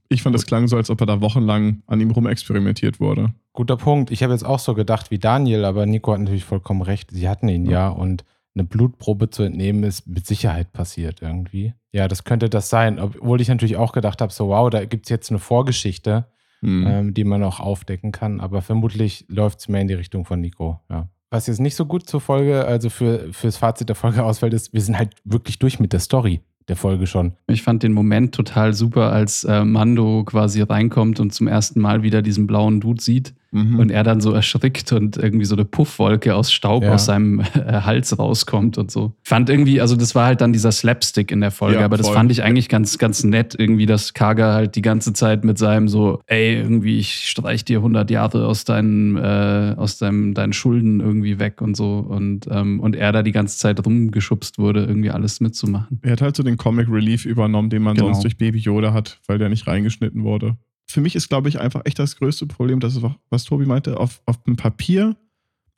[0.09, 3.35] Ich fand, das klang so, als ob er da wochenlang an ihm rumexperimentiert wurde.
[3.53, 4.11] Guter Punkt.
[4.11, 7.11] Ich habe jetzt auch so gedacht wie Daniel, aber Nico hat natürlich vollkommen recht.
[7.11, 11.75] Sie hatten ihn ja, und eine Blutprobe zu entnehmen ist mit Sicherheit passiert irgendwie.
[11.93, 12.99] Ja, das könnte das sein.
[12.99, 16.27] Obwohl ich natürlich auch gedacht habe, so wow, da gibt es jetzt eine Vorgeschichte,
[16.61, 16.87] Hm.
[16.87, 18.41] ähm, die man auch aufdecken kann.
[18.41, 20.81] Aber vermutlich läuft es mehr in die Richtung von Nico.
[20.89, 21.09] Ja.
[21.31, 24.73] Was jetzt nicht so gut zur Folge, also für, fürs Fazit der Folge ausfällt, ist,
[24.73, 27.33] wir sind halt wirklich durch mit der Story der Folge schon.
[27.47, 32.03] Ich fand den Moment total super, als äh, Mando quasi reinkommt und zum ersten Mal
[32.03, 33.79] wieder diesen blauen Dude sieht Mhm.
[33.79, 36.93] und er dann so erschrickt und irgendwie so eine Puffwolke aus Staub Ja.
[36.95, 37.45] aus seinem äh,
[37.83, 39.15] Hals rauskommt und so.
[39.23, 41.97] Ich fand irgendwie, also das war halt dann dieser Slapstick in der Folge, Ja, aber
[41.97, 42.17] das voll.
[42.17, 45.89] fand ich eigentlich ganz, ganz nett, irgendwie, dass Kaga halt die ganze Zeit mit seinem
[45.89, 51.01] so, ey, irgendwie, ich streich dir 100 Jahre aus deinen, äh, aus deinem, deinen Schulden
[51.01, 55.11] irgendwie weg und so und, ähm, und er da die ganze Zeit rumgeschubst wurde, irgendwie
[55.11, 55.99] alles mitzumachen.
[56.03, 58.09] Er hat halt so den Comic Relief übernommen, den man Genau.
[58.09, 60.57] sonst durch Baby Yoda hat, weil der nicht reingeschnitten wurde.
[60.87, 63.67] Für mich ist, glaube ich, einfach echt das größte Problem, das ist, auch, was Tobi
[63.67, 65.17] meinte, auf, auf dem Papier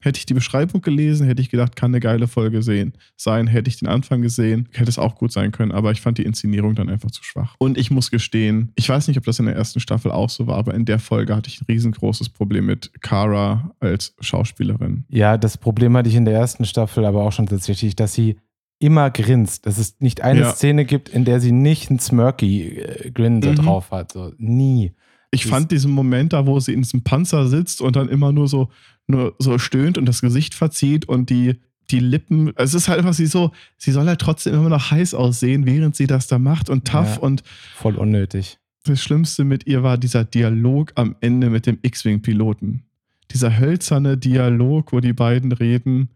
[0.01, 2.93] hätte ich die Beschreibung gelesen, hätte ich gedacht, kann eine geile Folge sehen.
[3.17, 6.19] Sein, hätte ich den Anfang gesehen, hätte es auch gut sein können, aber ich fand
[6.19, 7.57] die Inszenierung dann einfach zu schwach.
[7.59, 10.47] Und ich muss gestehen, ich weiß nicht, ob das in der ersten Staffel auch so
[10.47, 15.05] war, aber in der Folge hatte ich ein riesengroßes Problem mit Kara als Schauspielerin.
[15.09, 18.37] Ja, das Problem hatte ich in der ersten Staffel aber auch schon tatsächlich, dass sie
[18.79, 19.67] immer grinst.
[19.67, 20.53] Dass es nicht eine Ja.
[20.53, 23.57] Szene gibt, in der sie nicht einen smirky äh, Grin so Mhm.
[23.57, 24.13] drauf hat.
[24.13, 24.93] So, nie.
[25.31, 28.33] Ich Das- fand diesen Moment da, wo sie in diesem Panzer sitzt und dann immer
[28.33, 28.71] nur so,
[29.07, 31.57] nur so stöhnt und das Gesicht verzieht und die,
[31.91, 32.53] die Lippen.
[32.57, 35.97] Es ist halt einfach sie so, sie soll halt trotzdem immer noch heiß aussehen, während
[35.97, 37.17] sie das da macht und tough.
[37.17, 37.21] Ja.
[37.23, 37.43] Und
[37.77, 38.59] Voll unnötig.
[38.85, 42.83] das Schlimmste mit ihr war dieser Dialog am Ende mit dem X-Wing-Piloten.
[43.31, 46.09] Dieser hölzerne Dialog, wo die beiden reden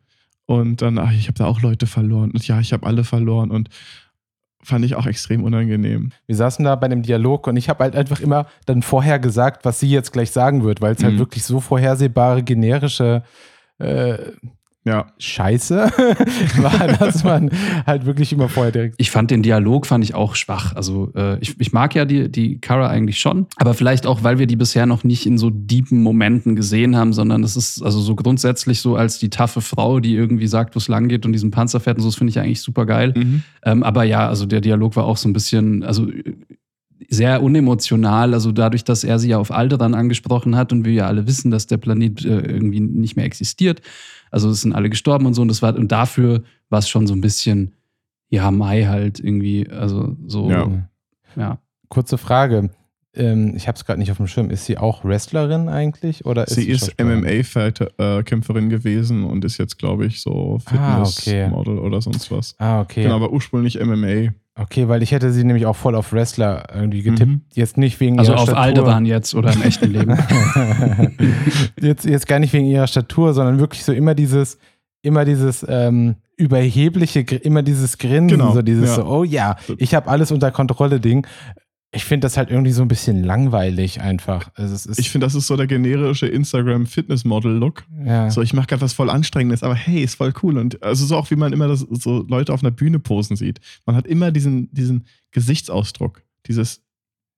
[0.47, 3.51] und dann, ach, ich habe da auch Leute verloren und ja, ich habe alle verloren
[3.51, 3.69] und
[4.65, 6.11] fand ich auch extrem unangenehm.
[6.27, 9.65] Wir saßen da bei dem Dialog und ich habe halt einfach immer dann vorher gesagt,
[9.65, 11.19] was sie jetzt gleich sagen wird, weil es halt Mhm.
[11.19, 13.23] wirklich so vorhersehbare, generische
[13.79, 14.19] äh,
[14.85, 15.77] Ja, Scheiße
[16.57, 17.51] war, dass man
[17.87, 18.97] halt wirklich immer vorher direkt.
[18.99, 20.75] Ich fand den Dialog fand ich auch schwach.
[20.75, 24.41] Also äh, ich, ich mag ja die, die Kara eigentlich schon, aber vielleicht auch, weil
[24.41, 28.01] wir die bisher noch nicht in so deepen Momenten gesehen haben, sondern es ist also
[28.01, 31.33] so grundsätzlich so als die taffe Frau, die irgendwie sagt, wo es lang geht und
[31.33, 33.15] diesen Panzer fährt und so, das finde ich eigentlich super geil.
[33.17, 33.43] mhm.
[33.65, 36.09] Ähm, aber ja, also der Dialog war auch so ein bisschen, also
[37.09, 41.07] sehr unemotional, also dadurch, dass er sie ja auf Alderan angesprochen hat und wir ja
[41.07, 43.83] alle wissen, dass der Planet äh, irgendwie nicht mehr existiert.
[44.31, 47.07] Also es sind alle gestorben und so und das war und dafür war es schon
[47.07, 47.73] so ein bisschen
[48.31, 50.69] ja Mai halt irgendwie, also so Ja.
[51.37, 51.59] ja.
[51.89, 52.71] Kurze Frage.
[53.15, 54.49] Ähm, ich habe es gerade nicht auf dem Schirm.
[54.49, 56.25] Ist sie auch Wrestlerin eigentlich?
[56.25, 57.21] Oder ist Sie ist Schauspielerin?
[57.21, 61.11] MMA-Kämpferin gewesen und ist jetzt, glaube ich, so Ah, okay.
[61.11, 62.55] Fitnessmodel oder sonst was.
[62.59, 63.03] Ah, okay.
[63.03, 64.33] Genau, aber ursprünglich MMA.
[64.55, 67.31] Okay, weil ich hätte sie nämlich auch voll auf Wrestler irgendwie getippt.
[67.31, 67.41] Mhm.
[67.55, 68.63] Jetzt nicht wegen Also ihrer auf Statur.
[68.63, 70.19] Alderan jetzt oder im echten Leben.
[71.81, 74.59] jetzt, jetzt gar nicht wegen ihrer Statur, sondern wirklich so immer dieses,
[75.01, 78.95] immer dieses ähm, überhebliche, immer dieses Grinsen, Genau, so dieses ja.
[78.97, 81.27] so, oh ja, ich habe alles unter Kontrolle Ding.
[81.95, 84.51] Ich finde das halt irgendwie so ein bisschen langweilig einfach.
[84.55, 87.85] Also es ist, Ich finde, das ist so der generische Instagram-Fitnessmodel-Look.
[88.05, 88.31] ja.
[88.31, 90.59] So, ich mache gerade was voll Anstrengendes, aber hey, ist voll cool.
[90.59, 93.61] Und also so auch, wie man immer das, so Leute auf einer Bühne posen sieht.
[93.87, 96.83] Man hat immer diesen, diesen Gesichtsausdruck, dieses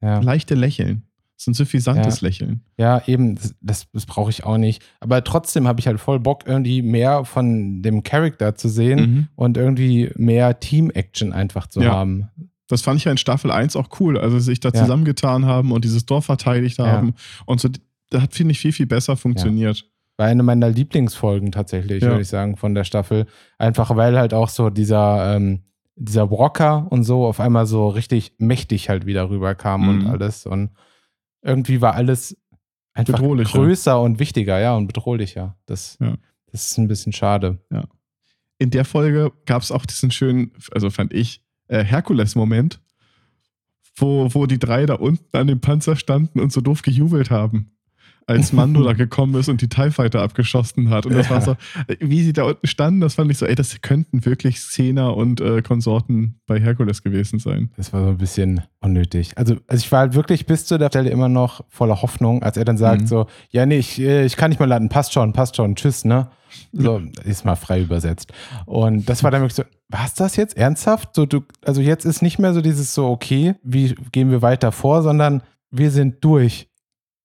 [0.01, 0.21] ja.
[0.21, 1.03] leichte Lächeln.
[1.37, 2.61] So ein suffisantes Lächeln.
[2.79, 4.83] Ja, eben, das, das, das brauche ich auch nicht.
[5.01, 9.29] Aber trotzdem habe ich halt voll Bock, irgendwie mehr von dem Charakter zu sehen Mhm.
[9.35, 11.91] und irgendwie mehr Team-Action einfach zu Ja.
[11.93, 12.29] haben.
[12.69, 14.75] Das fand ich ja in Staffel 1 auch cool, also sich da Ja.
[14.83, 16.87] zusammengetan haben und dieses Dorf verteidigt Ja.
[16.87, 17.15] haben.
[17.47, 17.69] Und so,
[18.11, 19.85] da hat, finde ich, viel, viel besser funktioniert.
[20.17, 22.11] War eine meiner Lieblingsfolgen tatsächlich, Ja.
[22.11, 23.27] würde ich sagen, von der Staffel.
[23.59, 25.61] Einfach weil halt auch so dieser, ähm,
[25.97, 30.07] dieser Walker und so auf einmal so richtig mächtig halt wieder rüberkam und Mhm.
[30.07, 30.47] alles.
[30.47, 30.71] Und
[31.43, 32.37] irgendwie war alles,
[32.95, 35.57] einfach größer und wichtiger, ja, und bedrohlicher.
[35.67, 36.15] Das, Ja.
[36.53, 37.59] das ist ein bisschen schade.
[38.59, 42.81] In der Folge gab es auch diesen schönen, also fand ich, äh, Herkules-Moment,
[43.97, 47.71] wo, wo die drei da unten an dem Panzer standen und so doof gejubelt haben.
[48.27, 51.05] Als Mando da gekommen ist und die TIE Fighter abgeschossen hat.
[51.05, 51.35] Und das Ja.
[51.35, 51.57] war so,
[52.01, 55.41] wie sie da unten standen, das fand ich so, ey, das könnten wirklich Xena und
[55.43, 57.71] äh, Konsorten bei Herkules gewesen sein.
[57.77, 59.37] Das war so ein bisschen unnötig.
[59.37, 62.57] Also, also ich war halt wirklich bis zu der Stelle immer noch voller Hoffnung, als
[62.57, 63.07] er dann sagt Mhm.
[63.07, 66.05] so, ja, nee, ich, äh, ich kann nicht mehr landen, passt schon, passt schon, tschüss,
[66.07, 66.29] ne?
[66.73, 68.33] So, ist mal frei übersetzt.
[68.65, 70.57] Und das war dann wirklich so, was das jetzt?
[70.57, 71.15] Ernsthaft?
[71.15, 74.73] So, du, also jetzt ist nicht mehr so dieses so, okay, wie gehen wir weiter
[74.73, 76.69] vor, sondern wir sind durch.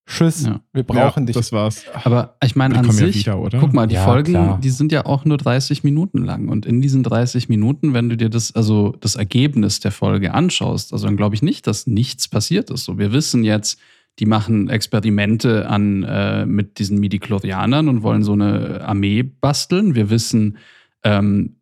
[0.06, 0.60] Tschüss, Ja.
[0.72, 1.36] wir brauchen ja, dich.
[1.36, 1.84] Das war's.
[2.04, 3.58] Aber ich meine, an kommen ja sich, wieder, oder?
[3.60, 4.58] guck mal, die Ja, Folgen, klar.
[4.62, 6.48] die sind ja auch nur 30 Minuten lang.
[6.48, 10.92] Und in diesen 30 Minuten, wenn du dir das, also das Ergebnis der Folge anschaust,
[10.92, 12.84] also dann glaube ich nicht, dass nichts passiert ist.
[12.84, 13.78] So, wir wissen jetzt,
[14.18, 19.94] die machen Experimente an äh, mit diesen Midichlorianern und wollen so eine Armee basteln.
[19.94, 20.58] Wir wissen,
[21.04, 21.56] ähm,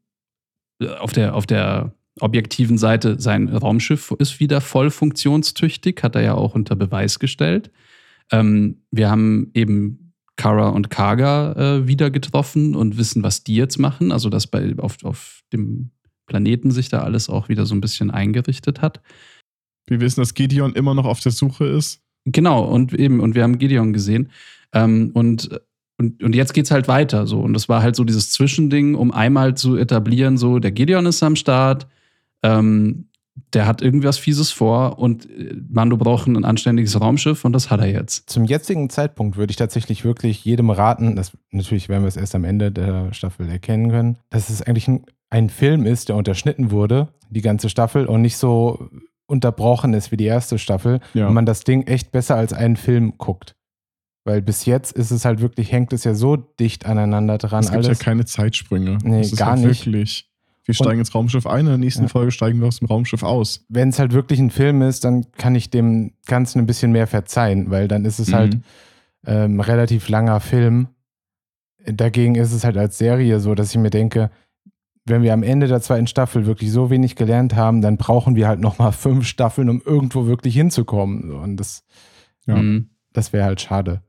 [0.99, 6.35] auf der, auf der objektiven Seite, sein Raumschiff ist wieder voll funktionstüchtig, hat er ja
[6.35, 7.71] auch unter Beweis gestellt.
[8.31, 13.79] Ähm, wir haben eben Kara und Kaga äh, wieder getroffen und wissen, was die jetzt
[13.79, 14.13] machen.
[14.13, 15.91] Also, dass bei, auf, auf dem
[16.27, 19.01] Planeten sich da alles auch wieder so ein bisschen eingerichtet hat.
[19.87, 22.03] Wir wissen, dass Gideon immer noch auf der Suche ist.
[22.25, 24.31] Genau, und eben, und wir haben Gideon gesehen.
[24.73, 25.49] Ähm, und,
[25.99, 27.41] und, und jetzt geht's halt weiter so.
[27.41, 31.23] Und das war halt so dieses Zwischending, um einmal zu etablieren, so, der Gideon ist
[31.23, 31.89] am Start,
[32.43, 33.09] ähm,
[33.53, 37.81] der hat irgendwas Fieses vor und äh, Mando braucht ein anständiges Raumschiff und das hat
[37.81, 38.31] er jetzt.
[38.31, 42.35] Zum jetzigen Zeitpunkt würde ich tatsächlich wirklich jedem raten, das, natürlich werden wir es erst
[42.35, 46.71] am Ende der Staffel erkennen können, dass es eigentlich ein, ein Film ist, der unterschnitten
[46.71, 48.89] wurde, die ganze Staffel, und nicht so
[49.27, 51.01] unterbrochen ist wie die erste Staffel.
[51.15, 51.29] Ja.
[51.29, 53.55] Und man das Ding echt besser als einen Film guckt.
[54.25, 57.61] Weil bis jetzt ist es halt wirklich, hängt es ja so dicht aneinander dran.
[57.65, 57.99] Es gibt alles.
[57.99, 58.99] ja keine Zeitsprünge.
[59.03, 59.87] Nee, ist gar halt nicht.
[59.87, 60.25] Wirklich.
[60.65, 62.09] Wir steigen ins Raumschiff ein, in der nächsten Ja.
[62.09, 63.65] Folge steigen wir aus dem Raumschiff aus.
[63.71, 67.07] Wenn es halt wirklich ein Film ist, dann kann ich dem Ganzen ein bisschen mehr
[67.07, 68.63] verzeihen, weil dann ist es halt Mhm.
[69.27, 70.89] ähm, relativ langer Film.
[71.87, 74.31] Dagegen ist es halt als Serie so, dass ich mir denke,
[75.07, 78.47] wenn wir am Ende der zweiten Staffel wirklich so wenig gelernt haben, dann brauchen wir
[78.47, 81.33] halt nochmal fünf Staffeln, um irgendwo wirklich hinzukommen.
[81.33, 81.83] Und das,
[82.47, 82.57] Ja.
[82.57, 82.91] Mhm.
[83.15, 84.03] das wäre halt schade.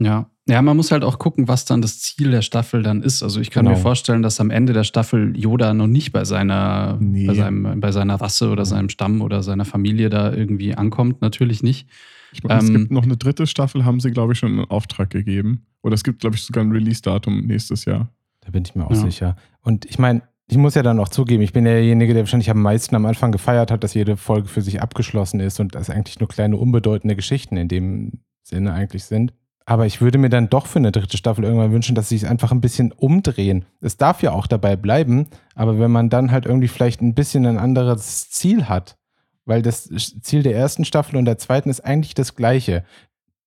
[0.00, 0.26] Ja.
[0.48, 3.22] Ja, man muss halt auch gucken, was dann das Ziel der Staffel dann ist.
[3.22, 3.76] Also ich kann Genau.
[3.76, 7.26] mir vorstellen, dass am Ende der Staffel Yoda noch nicht bei seiner, Nee.
[7.26, 11.20] bei, seinem, bei seiner Rasse oder seinem Stamm oder seiner Familie da irgendwie ankommt.
[11.20, 11.88] Natürlich nicht.
[12.32, 14.64] Ich meine, es Ähm, gibt noch eine dritte Staffel, haben sie, glaube ich, schon in
[14.64, 15.66] Auftrag gegeben.
[15.82, 18.08] Oder es gibt, glaube ich, sogar ein Release-Datum nächstes Jahr.
[18.40, 18.96] Da bin ich mir auch Ja.
[18.96, 19.36] sicher.
[19.62, 22.60] Und ich meine, ich muss ja dann auch zugeben, ich bin derjenige, der wahrscheinlich am
[22.60, 26.18] meisten am Anfang gefeiert hat, dass jede Folge für sich abgeschlossen ist und dass eigentlich
[26.18, 29.32] nur kleine, unbedeutende Geschichten in dem Sinne eigentlich sind.
[29.66, 32.24] Aber ich würde mir dann doch für eine dritte Staffel irgendwann wünschen, dass sie es
[32.24, 33.64] einfach ein bisschen umdrehen.
[33.80, 37.46] Es darf ja auch dabei bleiben, aber wenn man dann halt irgendwie vielleicht ein bisschen
[37.46, 38.96] ein anderes Ziel hat,
[39.44, 39.88] weil das
[40.22, 42.84] Ziel der ersten Staffel und der zweiten ist eigentlich das gleiche.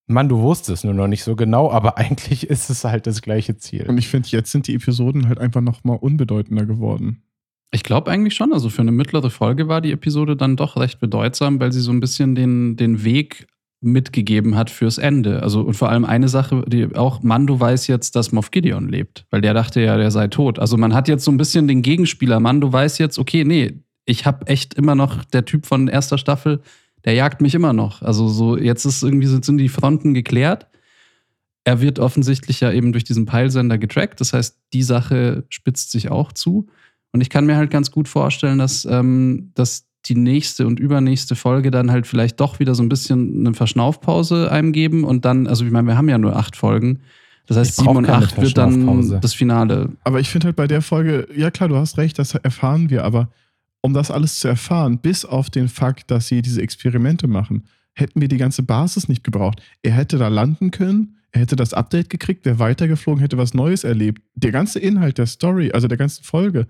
[0.05, 3.21] Mann, du wusstest es nur noch nicht so genau, aber eigentlich ist es halt das
[3.21, 3.85] gleiche Ziel.
[3.87, 7.23] Und ich finde, jetzt sind die Episoden halt einfach nochmal unbedeutender geworden.
[7.71, 8.53] Ich glaube eigentlich schon.
[8.53, 11.91] Also für eine mittlere Folge war die Episode dann doch recht bedeutsam, weil sie so
[11.91, 13.47] ein bisschen den, den Weg
[13.83, 15.43] mitgegeben hat fürs Ende.
[15.43, 19.25] Also und vor allem eine Sache, die auch Mando weiß jetzt, dass Moff Gideon lebt,
[19.29, 20.59] weil der dachte ja, der sei tot.
[20.59, 22.39] Also man hat jetzt so ein bisschen den Gegenspieler.
[22.39, 26.61] Mando weiß jetzt, okay, nee, ich habe echt immer noch der Typ von erster Staffel,
[27.05, 28.01] der jagt mich immer noch.
[28.01, 30.67] Also so jetzt ist irgendwie sind die Fronten geklärt.
[31.65, 34.19] Er wird offensichtlich ja eben durch diesen Peilsender getrackt.
[34.19, 36.67] Das heißt, die Sache spitzt sich auch zu.
[37.11, 41.35] Und ich kann mir halt ganz gut vorstellen, dass, ähm, dass die nächste und übernächste
[41.35, 45.47] Folge dann halt vielleicht doch wieder so ein bisschen eine Verschnaufpause einem geben und dann,
[45.47, 46.99] also ich meine, wir haben ja nur acht Folgen.
[47.45, 49.89] Das heißt, sieben und acht wird dann das Finale.
[50.03, 53.03] Aber ich finde halt bei der Folge, ja klar, du hast recht, das erfahren wir,
[53.03, 53.29] aber
[53.81, 58.21] um das alles zu erfahren, bis auf den Fakt, dass sie diese Experimente machen, hätten
[58.21, 59.61] wir die ganze Basis nicht gebraucht.
[59.81, 63.83] Er hätte da landen können, er hätte das Update gekriegt, wäre weitergeflogen, hätte was Neues
[63.83, 64.21] erlebt.
[64.35, 66.67] Der ganze Inhalt der Story, also der ganzen Folge,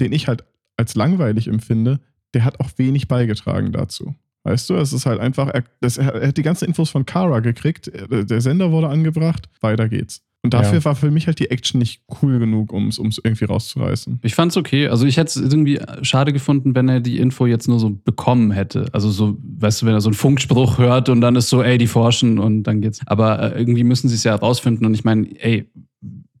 [0.00, 0.44] den ich halt
[0.76, 2.00] als langweilig empfinde,
[2.36, 4.14] der hat auch wenig beigetragen dazu.
[4.44, 7.40] Weißt du, es ist halt einfach, er, das, er hat die ganzen Infos von Kara
[7.40, 10.20] gekriegt, der der Sender wurde angebracht, weiter geht's.
[10.42, 10.84] Und dafür Ja.
[10.84, 14.20] war für mich halt die Action nicht cool genug, um es irgendwie rauszureißen.
[14.22, 14.86] Ich fand's okay.
[14.86, 18.52] Also ich hätte es irgendwie schade gefunden, wenn er die Info jetzt nur so bekommen
[18.52, 18.86] hätte.
[18.92, 21.78] Also so, weißt du, wenn er so einen Funkspruch hört und dann ist so, ey,
[21.78, 23.00] die forschen und dann geht's.
[23.06, 24.86] Aber äh, irgendwie müssen sie es ja rausfinden.
[24.86, 25.68] Und ich meine, ey,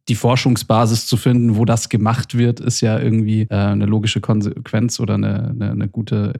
[0.08, 5.00] die Forschungsbasis zu finden, wo das gemacht wird, ist ja irgendwie äh, eine logische Konsequenz
[5.00, 6.32] oder eine, eine, eine gute,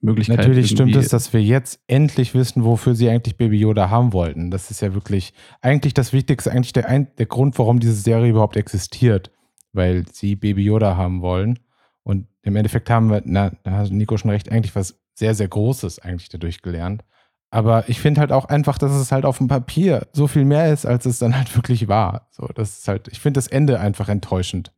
[0.00, 0.38] Möglichkeit.
[0.38, 4.50] Natürlich stimmt es, dass wir jetzt endlich wissen, wofür sie eigentlich Baby Yoda haben wollten.
[4.50, 8.30] Das ist ja wirklich eigentlich das Wichtigste, eigentlich der, ein, der Grund, warum diese Serie
[8.30, 9.30] überhaupt existiert.
[9.72, 11.58] Weil sie Baby Yoda haben wollen.
[12.02, 15.48] Und im Endeffekt haben wir, na, da hat Nico schon recht, eigentlich was sehr, sehr
[15.48, 17.04] Großes eigentlich dadurch gelernt.
[17.50, 20.72] Aber ich finde halt auch einfach, dass es halt auf dem Papier so viel mehr
[20.72, 22.28] ist, als es dann halt wirklich war.
[22.30, 24.72] So, das ist halt, ich finde das Ende einfach enttäuschend.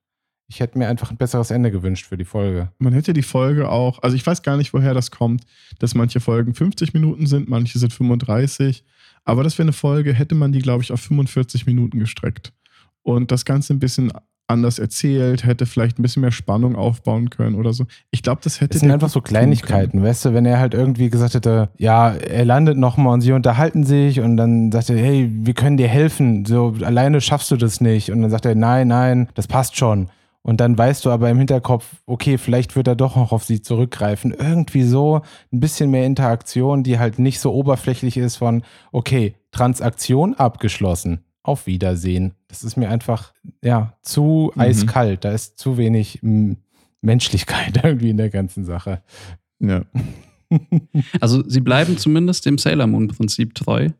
[0.46, 2.72] Ich hätte mir einfach ein besseres Ende gewünscht für die Folge.
[2.78, 5.44] Man hätte die Folge auch, also ich weiß gar nicht, woher das kommt,
[5.78, 8.84] dass manche Folgen 50 Minuten sind, manche sind 35.
[9.24, 12.52] Aber das wäre eine Folge, hätte man die, glaube ich, auf 45 Minuten gestreckt.
[13.02, 14.12] Und das Ganze ein bisschen
[14.50, 17.84] anders erzählt, hätte vielleicht ein bisschen mehr Spannung aufbauen können oder so.
[18.10, 18.74] Ich glaube, das hätte.
[18.74, 22.44] Es sind einfach so Kleinigkeiten, weißt du, wenn er halt irgendwie gesagt hätte, ja, er
[22.44, 26.44] landet nochmal und sie unterhalten sich und dann sagt er, hey, wir können dir helfen,
[26.44, 28.10] so alleine schaffst du das nicht.
[28.10, 30.08] Und dann sagt er, nein, nein, das passt schon.
[30.42, 33.60] Und dann weißt du aber im Hinterkopf, okay, vielleicht wird er doch noch auf sie
[33.60, 34.32] zurückgreifen.
[34.32, 35.20] Irgendwie so
[35.52, 41.24] ein bisschen mehr Interaktion, die halt nicht so oberflächlich ist von, okay, Transaktion abgeschlossen.
[41.42, 42.34] Auf Wiedersehen.
[42.48, 43.32] Das ist mir einfach,
[43.62, 44.60] ja, zu mhm.
[44.60, 45.24] eiskalt.
[45.24, 46.20] Da ist zu wenig
[47.00, 49.02] Menschlichkeit irgendwie in der ganzen Sache.
[49.58, 49.84] Ja.
[51.20, 53.90] Also sie bleiben zumindest dem Sailor Moon Prinzip treu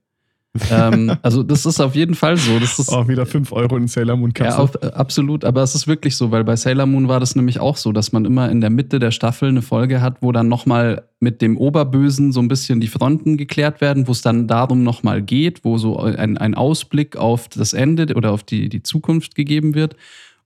[0.70, 2.58] ähm, also das ist auf jeden Fall so.
[2.58, 4.56] Das ist auch wieder 5 Euro in Sailor Moon Kasse.
[4.56, 5.44] Ja, auf, äh, absolut.
[5.44, 8.10] Aber es ist wirklich so, weil bei Sailor Moon war das nämlich auch so, dass
[8.12, 11.56] man immer in der Mitte der Staffel eine Folge hat, wo dann nochmal mit dem
[11.56, 15.78] Oberbösen so ein bisschen die Fronten geklärt werden, wo es dann darum nochmal geht, wo
[15.78, 19.94] so ein, ein Ausblick auf das Ende oder auf die, die Zukunft gegeben wird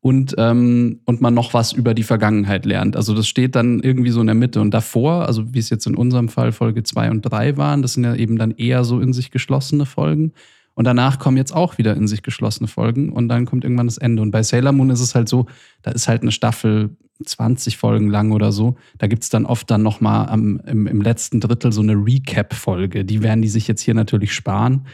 [0.05, 2.95] und, ähm, und man noch was über die Vergangenheit lernt.
[2.95, 4.61] Also das steht dann irgendwie so in der Mitte.
[4.61, 7.95] Und davor, also wie es jetzt in unserem Fall Folge 2 und 3 waren, das
[7.95, 10.35] sind ja eben dann eher so in sich geschlossene Folgen.
[10.75, 13.97] Und danach kommen jetzt auch wieder in sich geschlossene Folgen und dann kommt irgendwann das
[13.97, 14.21] Ende.
[14.21, 15.47] Und bei Sailor Moon ist es halt so,
[15.81, 16.91] da ist halt eine Staffel
[17.25, 18.77] 20 Folgen lang oder so.
[18.99, 23.07] Da gibt es dann oft dann nochmal im, im letzten Drittel so eine Recap-Folge.
[23.07, 24.87] Die werden die sich jetzt hier natürlich sparen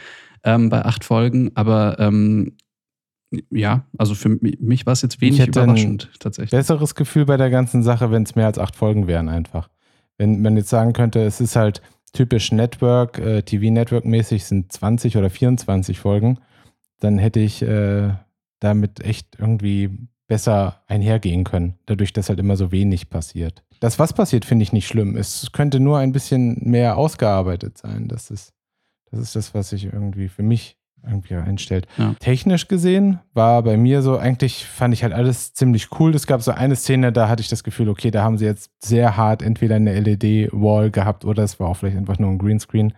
[0.45, 1.51] ähm, bei acht Folgen.
[1.55, 2.53] Aber ähm,
[3.49, 6.51] ja, also für mich war es jetzt wenig überraschend tatsächlich.
[6.51, 9.69] Besseres Gefühl bei der ganzen Sache, wenn es mehr als acht Folgen wären einfach.
[10.17, 11.81] Wenn man jetzt sagen könnte, es ist halt
[12.13, 16.39] typisch Network, äh, TV-Network-mäßig sind 20 oder 24 Folgen,
[16.99, 18.13] dann hätte ich äh,
[18.59, 19.89] damit echt irgendwie
[20.27, 23.63] besser einhergehen können, dadurch, dass halt immer so wenig passiert.
[23.79, 25.17] Das, was passiert, finde ich nicht schlimm.
[25.17, 28.07] Es könnte nur ein bisschen mehr ausgearbeitet sein.
[28.07, 28.53] Das ist,
[29.09, 31.87] das ist das, was ich irgendwie für mich irgendwie einstellt.
[31.97, 32.15] Ja.
[32.19, 36.13] Technisch gesehen war bei mir so, eigentlich fand ich halt alles ziemlich cool.
[36.15, 38.71] Es gab so eine Szene, da hatte ich das Gefühl, okay, da haben sie jetzt
[38.79, 42.93] sehr hart entweder eine LED-Wall gehabt oder es war auch vielleicht einfach nur ein Greenscreen.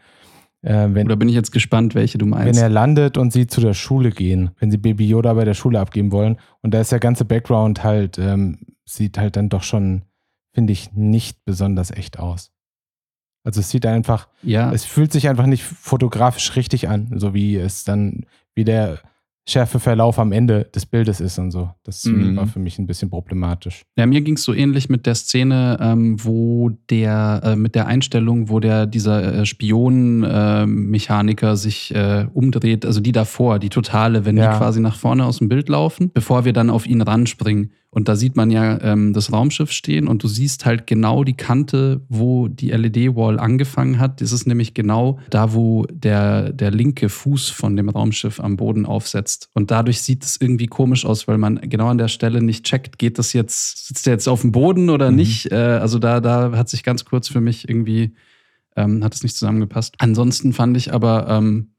[0.62, 2.56] Äh, wenn, oder bin ich jetzt gespannt, welche du meinst?
[2.56, 5.54] Wenn er landet und sie zu der Schule gehen, wenn sie Baby Yoda bei der
[5.54, 9.64] Schule abgeben wollen und da ist der ganze Background halt, ähm, sieht halt dann doch
[9.64, 10.04] schon,
[10.54, 12.53] finde ich, nicht besonders echt aus.
[13.44, 14.72] Also es sieht einfach, ja.
[14.72, 18.26] es fühlt sich einfach nicht fotografisch richtig an, so wie es dann,
[18.56, 19.00] wie der
[19.46, 21.70] Schärfeverlauf am Ende des Bildes ist und so.
[21.84, 22.38] Das mhm.
[22.38, 23.82] war für mich ein bisschen problematisch.
[23.98, 27.88] Ja, mir ging es so ähnlich mit der Szene, ähm, wo der, äh, mit der
[27.88, 34.24] Einstellung, wo der, dieser äh, Spion-Mechaniker äh, sich äh, umdreht, also die davor, die totale,
[34.24, 34.54] wenn ja.
[34.54, 37.74] die quasi nach vorne aus dem Bild laufen, bevor wir dann auf ihn ranspringen.
[37.94, 41.36] Und da sieht man ja ähm, das Raumschiff stehen und du siehst halt genau die
[41.36, 44.20] Kante, wo die LED-Wall angefangen hat.
[44.20, 48.88] Das ist nämlich genau da, wo der, der linke Fuß von dem Raumschiff am Boden
[48.88, 49.50] aufsetzt.
[49.54, 52.98] Und dadurch sieht es irgendwie komisch aus, weil man genau an der Stelle nicht checkt,
[52.98, 55.18] geht das jetzt, sitzt der jetzt auf dem Boden oder mhm.
[55.18, 55.52] nicht?
[55.52, 58.16] Äh, also da, da hat sich ganz kurz für mich irgendwie,
[58.76, 59.96] ähm, hat es nicht zusammengepasst.
[60.00, 61.73] Ansonsten fand ich aber, ähm,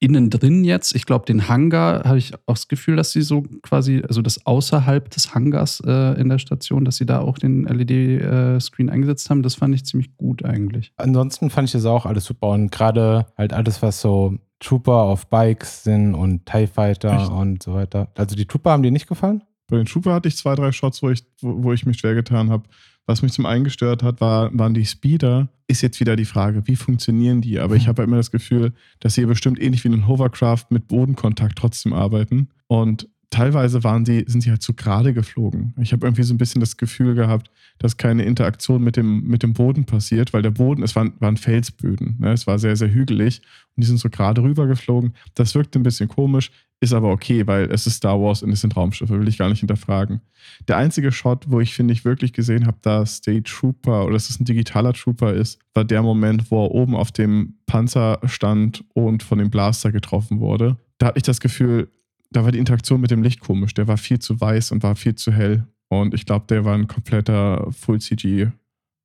[0.00, 3.42] innen drin jetzt, ich glaube, den Hangar habe ich auch das Gefühl, dass sie so
[3.62, 7.64] quasi, also das außerhalb des Hangars äh, in der Station, dass sie da auch den
[7.64, 9.42] LED-Screen äh, eingesetzt haben.
[9.42, 10.92] Das fand ich ziemlich gut eigentlich.
[10.96, 15.26] Ansonsten fand ich das auch alles super und gerade halt alles, was so Trooper auf
[15.28, 17.30] Bikes sind und TIE Fighter Echt?
[17.30, 18.08] und so weiter.
[18.16, 19.42] Also die Trooper haben dir nicht gefallen?
[19.68, 22.14] Bei den Trooper hatte ich zwei, drei Shots, wo ich, wo, wo ich mich schwer
[22.14, 22.64] getan habe.
[23.10, 25.48] Was mich zum einen gestört hat, war, waren die Speeder.
[25.66, 27.58] Ist jetzt wieder die Frage, wie funktionieren die?
[27.58, 30.86] Aber ich habe halt immer das Gefühl, dass sie bestimmt ähnlich wie ein Hovercraft mit
[30.86, 32.50] Bodenkontakt trotzdem arbeiten.
[32.68, 35.74] Und teilweise waren sie, sind sie halt zu gerade geflogen.
[35.80, 37.50] Ich habe irgendwie so ein bisschen das Gefühl gehabt,
[37.80, 41.36] dass keine Interaktion mit dem, mit dem Boden passiert, weil der Boden, es waren, waren
[41.36, 42.14] Felsböden.
[42.20, 42.32] Ne?
[42.32, 43.42] Es war sehr, sehr hügelig
[43.74, 45.14] und die sind so gerade rüber geflogen.
[45.34, 48.62] Das wirkte ein bisschen komisch, ist aber okay, weil es ist Star Wars und es
[48.62, 50.20] sind Raumschiffe, will ich gar nicht hinterfragen.
[50.66, 54.30] Der einzige Shot, wo ich finde ich wirklich gesehen habe, dass State Trooper oder dass
[54.30, 58.82] es ein digitaler Trooper ist, war der Moment, wo er oben auf dem Panzer stand
[58.94, 60.76] und von dem Blaster getroffen wurde.
[60.98, 61.90] Da hatte ich das Gefühl,
[62.30, 63.74] da war die Interaktion mit dem Licht komisch.
[63.74, 65.66] Der war viel zu weiß und war viel zu hell.
[65.88, 68.48] Und ich glaube, der war ein kompletter Full-CG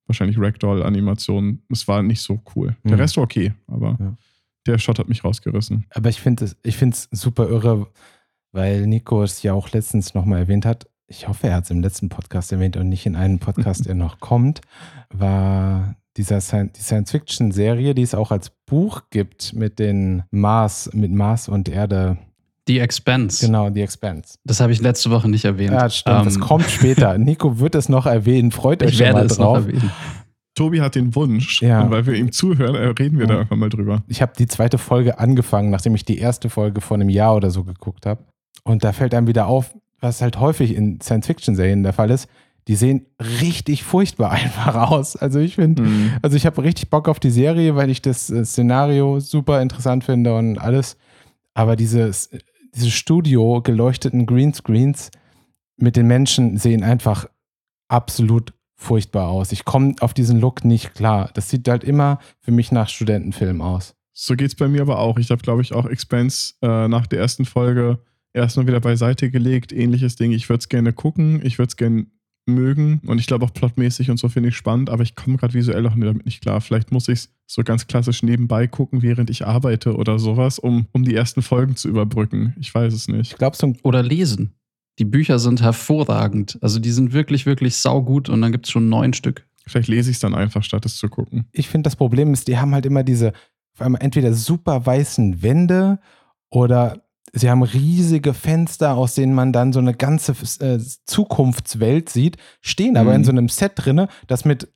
[0.08, 1.62] wahrscheinlich Ragdoll-Animation.
[1.70, 2.76] Es war nicht so cool.
[2.84, 3.00] Der Mhm.
[3.00, 4.16] Rest war okay, aber Ja.
[4.66, 5.86] Der Shot hat mich rausgerissen.
[5.92, 7.88] Aber ich finde es ich find's super irre,
[8.52, 10.88] weil Nico es ja auch letztens nochmal erwähnt hat.
[11.08, 13.94] Ich hoffe, er hat es im letzten Podcast erwähnt und nicht in einem Podcast, der
[13.94, 14.62] noch kommt,
[15.14, 21.48] war dieser die Science-Fiction-Serie, die es auch als Buch gibt mit den Mars, mit Mars
[21.48, 22.18] und Erde.
[22.68, 23.46] The Expense.
[23.46, 24.40] Genau, The Expanse.
[24.44, 25.74] Das habe ich letzte Woche nicht erwähnt.
[25.74, 26.26] Ja, stimmt.
[26.26, 27.18] das Ähm, kommt später.
[27.20, 28.52] Nico wird es noch erwähnen.
[28.52, 29.68] Freut euch Ich schon werde mal es noch drauf.
[30.56, 31.82] Tobi hat den Wunsch, Ja.
[31.82, 33.40] und weil wir ihm zuhören, äh, reden wir da Ja.
[33.42, 34.04] einfach mal drüber.
[34.08, 37.52] ich habe die zweite Folge angefangen, nachdem ich die erste Folge vor einem Jahr oder
[37.52, 38.24] so geguckt habe.
[38.64, 42.28] Und da fällt einem wieder auf, was halt häufig in Science-Fiction-Serien der Fall ist.
[42.68, 43.06] Die sehen
[43.42, 45.16] richtig furchtbar einfach aus.
[45.16, 46.12] Also ich finde, Mhm.
[46.24, 50.04] also ich habe richtig Bock auf die Serie, weil ich das äh, Szenario super interessant
[50.04, 50.98] finde und alles.
[51.54, 52.30] Aber dieses,
[52.74, 55.12] diese Studio geleuchteten Greenscreens
[55.78, 57.28] mit den Menschen sehen einfach
[57.88, 59.52] absolut furchtbar aus.
[59.52, 61.30] Ich komme auf diesen Look nicht klar.
[61.34, 63.96] Das sieht halt immer für mich nach Studentenfilm aus.
[64.14, 65.18] So geht's bei mir aber auch.
[65.18, 68.00] Ich habe, glaube ich, auch Expense äh, nach der ersten Folge
[68.34, 69.74] erstmal wieder beiseite gelegt.
[69.74, 70.32] Ähnliches Ding.
[70.32, 72.06] Ich würde es gerne gucken, ich würde es gerne
[72.48, 75.54] mögen und ich glaube auch plotmäßig und so finde ich spannend, aber ich komme gerade
[75.54, 76.62] visuell auch damit nicht klar.
[76.62, 80.88] Vielleicht muss ich es so ganz klassisch nebenbei gucken, während ich arbeite oder sowas, um,
[80.92, 82.54] um die ersten Folgen zu überbrücken.
[82.60, 83.32] Ich weiß es nicht.
[83.32, 84.54] Ich glaube, so ein Oder lesen.
[85.00, 86.58] Die Bücher sind hervorragend.
[86.62, 89.46] Also die sind wirklich, wirklich saugut und dann gibt es schon neun Stück.
[89.68, 91.48] Vielleicht lese ich es dann einfach, statt es zu gucken.
[91.52, 93.34] ich finde, das Problem ist, die haben halt immer diese,
[93.74, 96.00] auf einmal entweder super weißen Wände
[96.50, 97.02] oder
[97.34, 100.34] sie haben riesige Fenster, aus denen man dann so eine ganze
[100.64, 103.16] äh, Zukunftswelt sieht, stehen aber Mhm.
[103.18, 104.70] in so einem Set drinne, das mit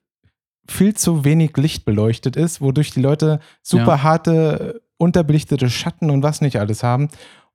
[0.67, 4.03] viel zu wenig Licht beleuchtet ist, wodurch die Leute super Ja.
[4.03, 7.09] harte, unterbelichtete Schatten und was nicht alles haben.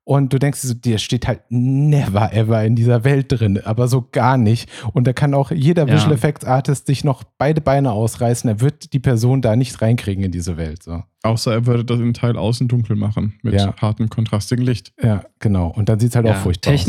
[0.07, 3.87] Und du denkst, dir so, der steht halt never ever in dieser Welt drin, aber
[3.87, 4.69] so gar nicht.
[4.93, 5.95] Und da kann auch jeder Ja.
[5.95, 8.47] Visual Effects Artist sich noch beide Beine ausreißen.
[8.47, 10.83] Er wird die Person da nicht reinkriegen in diese Welt.
[10.83, 11.03] So.
[11.23, 13.75] Außer er würde das im Teil außen dunkel machen, mit Ja.
[13.81, 14.93] hartem, kontrastigen Licht.
[15.01, 15.69] Ja, genau.
[15.75, 16.85] Und dann sieht es halt auch furchtbar aus.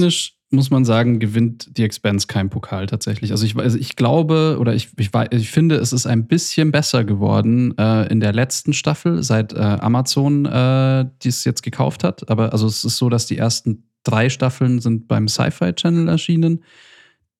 [0.50, 3.32] Muss man sagen, gewinnt die Expense kein Pokal tatsächlich.
[3.32, 7.04] Also ich, also ich glaube oder ich, ich, ich finde, es ist ein bisschen besser
[7.04, 12.30] geworden äh, in der letzten Staffel, seit äh, Amazon äh, dies jetzt gekauft hat.
[12.30, 16.62] Aber also es ist so, dass die ersten drei Staffeln sind beim Sci-Fi Channel erschienen.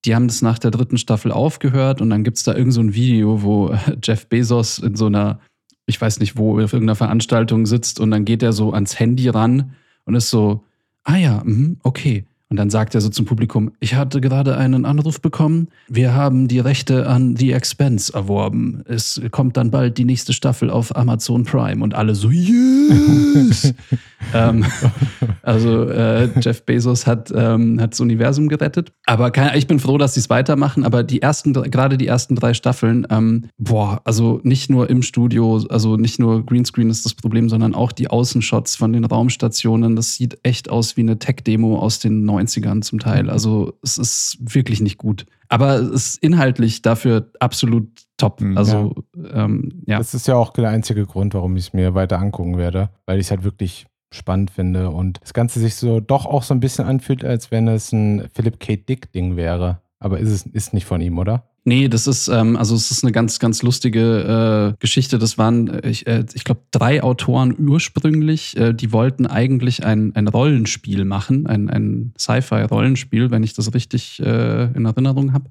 [0.04, 2.80] Die haben das nach der dritten Staffel aufgehört und dann gibt es da irgend so
[2.80, 5.38] ein Video, wo äh, Jeff Bezos in so einer,
[5.86, 9.28] ich weiß nicht wo, auf irgendeiner Veranstaltung sitzt und dann geht er so ans Handy
[9.28, 10.64] ran und ist so,
[11.04, 12.24] ah ja, mhm, okay.
[12.48, 16.46] Und dann sagt er so zum Publikum, ich hatte gerade einen Anruf bekommen, wir haben
[16.46, 18.84] die Rechte an The Expense erworben.
[18.86, 23.74] Es kommt dann bald die nächste Staffel auf Amazon Prime und alle so, yes!
[24.34, 24.64] ähm,
[25.42, 28.92] also äh, Jeff Bezos hat, ähm, hat das Universum gerettet.
[29.06, 30.84] Aber kein, ich bin froh, dass sie es weitermachen.
[30.84, 35.64] Aber die ersten, gerade die ersten drei Staffeln, ähm, boah, also nicht nur im Studio,
[35.68, 39.96] also nicht nur Greenscreen ist das Problem, sondern auch die Außenshots von den Raumstationen.
[39.96, 43.30] Das sieht echt aus wie eine Tech-Demo aus den 90ern zum Teil.
[43.30, 45.26] Also es ist wirklich nicht gut.
[45.48, 48.40] Aber es ist inhaltlich dafür absolut top.
[48.40, 48.56] Mhm.
[48.58, 48.94] Also
[49.32, 49.98] ähm, ja.
[49.98, 53.18] Das ist ja auch der einzige Grund, warum ich es mir weiter angucken werde, weil
[53.18, 56.60] ich es halt wirklich spannend finde und das Ganze sich so doch auch so ein
[56.60, 58.76] bisschen anfühlt, als wenn es ein Philip K.
[58.76, 59.80] Dick-Ding wäre.
[59.98, 61.48] Aber ist es ist nicht von ihm, oder?
[61.68, 65.18] Nee, das ist, ähm, also es ist eine ganz, ganz lustige äh, Geschichte.
[65.18, 70.14] Das waren, äh, ich, äh, ich glaube, drei Autoren ursprünglich, äh, die wollten eigentlich ein,
[70.14, 75.50] ein Rollenspiel machen, ein, ein Sci-Fi-Rollenspiel, wenn ich das richtig äh, in Erinnerung habe.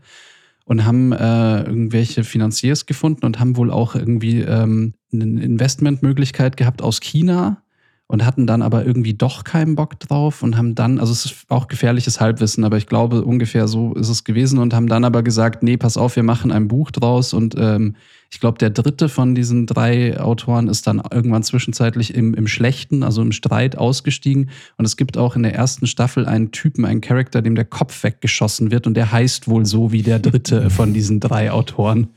[0.63, 6.81] Und haben äh, irgendwelche Finanziers gefunden und haben wohl auch irgendwie ähm, eine Investmentmöglichkeit gehabt
[6.81, 7.61] aus China
[8.07, 11.45] und hatten dann aber irgendwie doch keinen Bock drauf und haben dann, also es ist
[11.49, 15.23] auch gefährliches Halbwissen, aber ich glaube ungefähr so ist es gewesen und haben dann aber
[15.23, 17.95] gesagt, nee, pass auf, wir machen ein Buch draus und ähm,
[18.31, 23.01] ich glaube, der dritte von diesen drei Autoren ist dann irgendwann zwischenzeitlich im, im Schlechten,
[23.01, 27.01] also im Streit ausgestiegen und es gibt auch in der ersten Staffel einen Typen, einen
[27.01, 30.93] Charakter, dem der Kopf weggeschossen wird und der heißt wohl so wie der dritte von
[30.93, 32.09] diesen drei Autoren.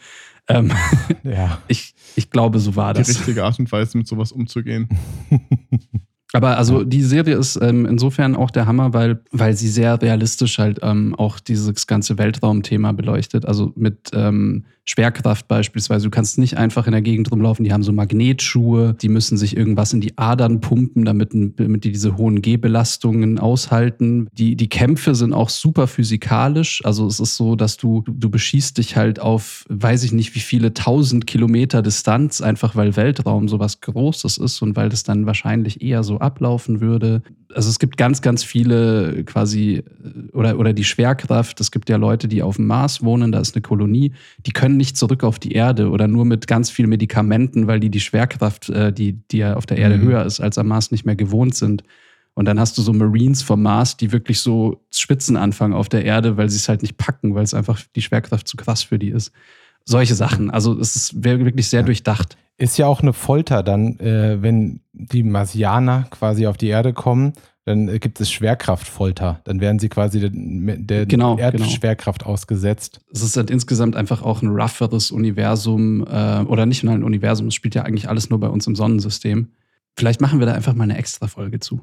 [0.49, 0.73] Ähm,
[1.23, 1.59] Ja.
[1.69, 3.09] ich, ich glaube, so war Die das.
[3.11, 4.89] richtige Art und Weise, mit sowas umzugehen.
[6.35, 10.59] Aber also die Serie ist ähm, insofern auch der Hammer, weil, weil sie sehr realistisch
[10.59, 13.47] halt ähm, auch dieses ganze Weltraumthema beleuchtet.
[13.47, 16.07] Also mit ähm, Schwerkraft beispielsweise.
[16.07, 17.63] Du kannst nicht einfach in der Gegend rumlaufen.
[17.63, 21.93] Die haben so Magnetschuhe, die müssen sich irgendwas in die Adern pumpen, damit, damit die
[21.93, 24.29] diese hohen G-Belastungen aushalten.
[24.33, 26.81] Die, die Kämpfe sind auch super physikalisch.
[26.87, 30.41] Also es ist so, dass du, du beschießt dich halt auf, weiß ich nicht, wie
[30.41, 35.83] viele tausend Kilometer Distanz, einfach weil Weltraum sowas Großes ist und weil das dann wahrscheinlich
[35.83, 37.23] eher so ablaufen würde.
[37.55, 39.83] Also es gibt ganz, ganz viele quasi,
[40.33, 41.61] oder, oder die Schwerkraft.
[41.61, 44.13] Es gibt ja Leute, die auf dem Mars wohnen, da ist eine Kolonie,
[44.47, 47.91] die können nicht zurück auf die Erde oder nur mit ganz viel Medikamenten, weil die
[47.91, 50.03] die Schwerkraft, äh, die, die ja auf der Erde Mhm.
[50.05, 51.85] höher ist als am Mars, nicht mehr gewohnt sind.
[52.35, 56.05] Und dann hast du so Marines vom Mars, die wirklich so Spitzen anfangen auf der
[56.05, 58.99] Erde, weil sie es halt nicht packen, weil es einfach die Schwerkraft zu krass für
[58.99, 59.33] die ist.
[59.85, 60.51] Solche Sachen.
[60.51, 61.87] Also es ist wär- wirklich sehr Ja.
[61.87, 62.37] durchdacht.
[62.57, 67.33] Ist ja auch eine Folter dann, äh, wenn die Marsianer quasi auf die Erde kommen,
[67.69, 69.41] dann äh, gibt es Schwerkraftfolter.
[69.45, 73.01] Dann werden sie quasi der, der Genau, Erdschwerkraft ausgesetzt.
[73.13, 77.49] Es ist halt insgesamt einfach auch ein rougheres Universum äh, oder nicht nur ein Universum,
[77.49, 79.49] es spielt ja eigentlich alles nur bei uns im Sonnensystem.
[79.97, 81.77] Vielleicht machen wir da einfach mal eine extra Folge zu.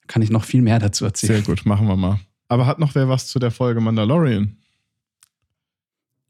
[0.00, 1.44] Da kann ich noch viel mehr dazu erzählen.
[1.44, 2.18] Sehr gut, machen wir mal.
[2.48, 4.56] Aber hat noch wer was zu der Folge Mandalorian?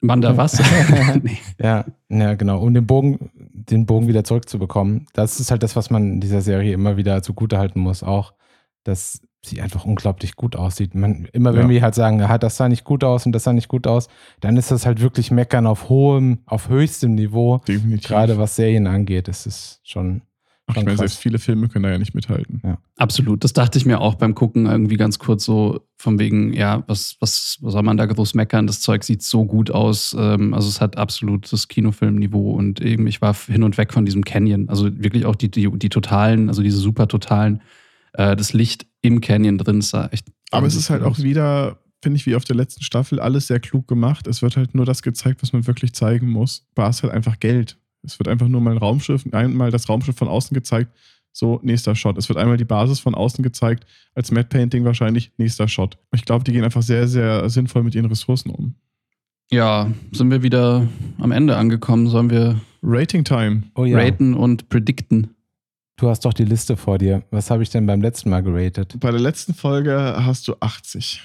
[0.01, 0.61] Manda was?
[1.23, 1.39] nee.
[1.59, 2.61] Ja, ja, genau.
[2.61, 5.07] Um den Bogen, den Bogen wieder zurückzubekommen.
[5.15, 8.35] Das ist halt das, was man in dieser Serie immer wieder zugutehalten muss, auch,
[8.85, 10.95] dass sie einfach unglaublich gut aussieht.
[10.95, 11.69] Man, immer wenn Ja.
[11.69, 14.09] wir halt sagen, ja, das sah nicht gut aus und das sah nicht gut aus,
[14.41, 17.59] dann ist das halt wirklich Meckern auf hohem, auf höchstem Niveau.
[17.67, 18.09] Definitiv.
[18.09, 20.23] Gerade was Serien angeht, ist es schon.
[20.69, 22.63] Ach, ich meine, selbst viele Filme können da ja nicht mithalten.
[22.97, 23.43] Absolut.
[23.43, 27.17] Das dachte ich mir auch beim Gucken irgendwie ganz kurz so von wegen, ja, was,
[27.19, 28.69] was, was soll man da groß meckern?
[28.69, 30.15] Das Zeug sieht so gut aus.
[30.17, 34.25] Ähm, also es hat absolutes Kinofilmniveau und eben ich war hin und weg von diesem
[34.25, 34.69] Canyon.
[34.69, 37.61] Also wirklich auch die, die, die totalen, also diese super totalen,
[38.13, 40.27] äh, das Licht im Canyon drin ist da echt.
[40.51, 43.61] Aber es ist halt auch wieder, finde ich, wie auf der letzten Staffel, alles sehr
[43.61, 44.27] klug gemacht.
[44.27, 46.67] Es wird halt nur das gezeigt, was man wirklich zeigen muss.
[46.75, 47.79] War es halt einfach Geld.
[48.03, 50.93] Es wird einfach nur mal ein Raumschiff, einmal das Raumschiff von außen gezeigt,
[51.33, 52.19] so nächster Shot.
[52.19, 55.99] Es wird einmal die Basis von außen gezeigt, als Matte Painting wahrscheinlich, nächster Shot.
[56.13, 58.75] Ich glaube, die gehen einfach sehr, sehr sinnvoll mit ihren Ressourcen um.
[59.51, 60.89] Ja, sind wir wieder
[61.19, 62.09] am Ende angekommen?
[62.09, 63.65] Sollen wir Rating Time.
[63.75, 65.35] Oh ja, raten und predikten?
[65.97, 67.25] Du hast doch die Liste vor dir.
[67.31, 68.97] Was habe ich denn beim letzten Mal geratet?
[69.01, 71.23] Bei der letzten Folge hast du 80.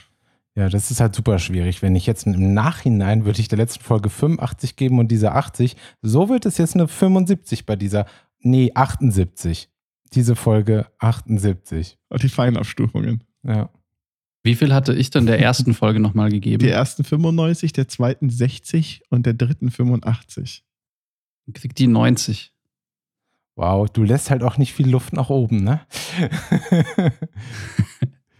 [0.57, 1.83] Ja, das ist halt super schwierig.
[1.83, 5.75] Wenn ich jetzt im Nachhinein würde ich der letzten Folge 85 geben und dieser 80,
[6.01, 8.07] so wird es jetzt eine 75 bei dieser,
[8.39, 9.69] nee, 78.
[10.13, 11.99] Diese Folge 78.
[12.19, 13.23] Die Feinabstufungen.
[13.43, 13.69] Ja.
[14.43, 16.59] Wie viel hatte ich denn der ersten Folge nochmal gegeben?
[16.59, 20.63] Die ersten 95, der zweiten 60 und der dritten 85.
[21.53, 22.51] Kriegt die 90.
[23.57, 25.81] Wow, du lässt halt auch nicht viel Luft nach oben, ne?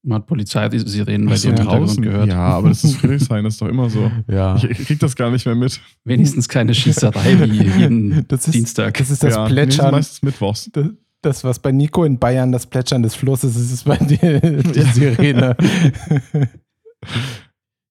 [0.03, 2.03] Man hat Polizeisirenen bei dir so, im Hintergrund draußen.
[2.03, 2.29] gehört.
[2.29, 4.11] Ja, aber das ist Friedrichshain, das ist doch immer so.
[4.29, 4.57] Ja.
[4.57, 5.79] Ich, ich krieg das gar nicht mehr mit.
[6.05, 8.97] Wenigstens keine Schießerei wie jeden Das ist, Dienstag.
[8.97, 9.91] das ist das ja, nee, das ist Plätschern.
[9.93, 10.71] meistens Mittwochs.
[10.73, 10.87] Das,
[11.23, 14.81] das, was bei Nico in Bayern das Plätschern des Flusses ist, ist bei dir die.
[14.83, 15.55] Sirene.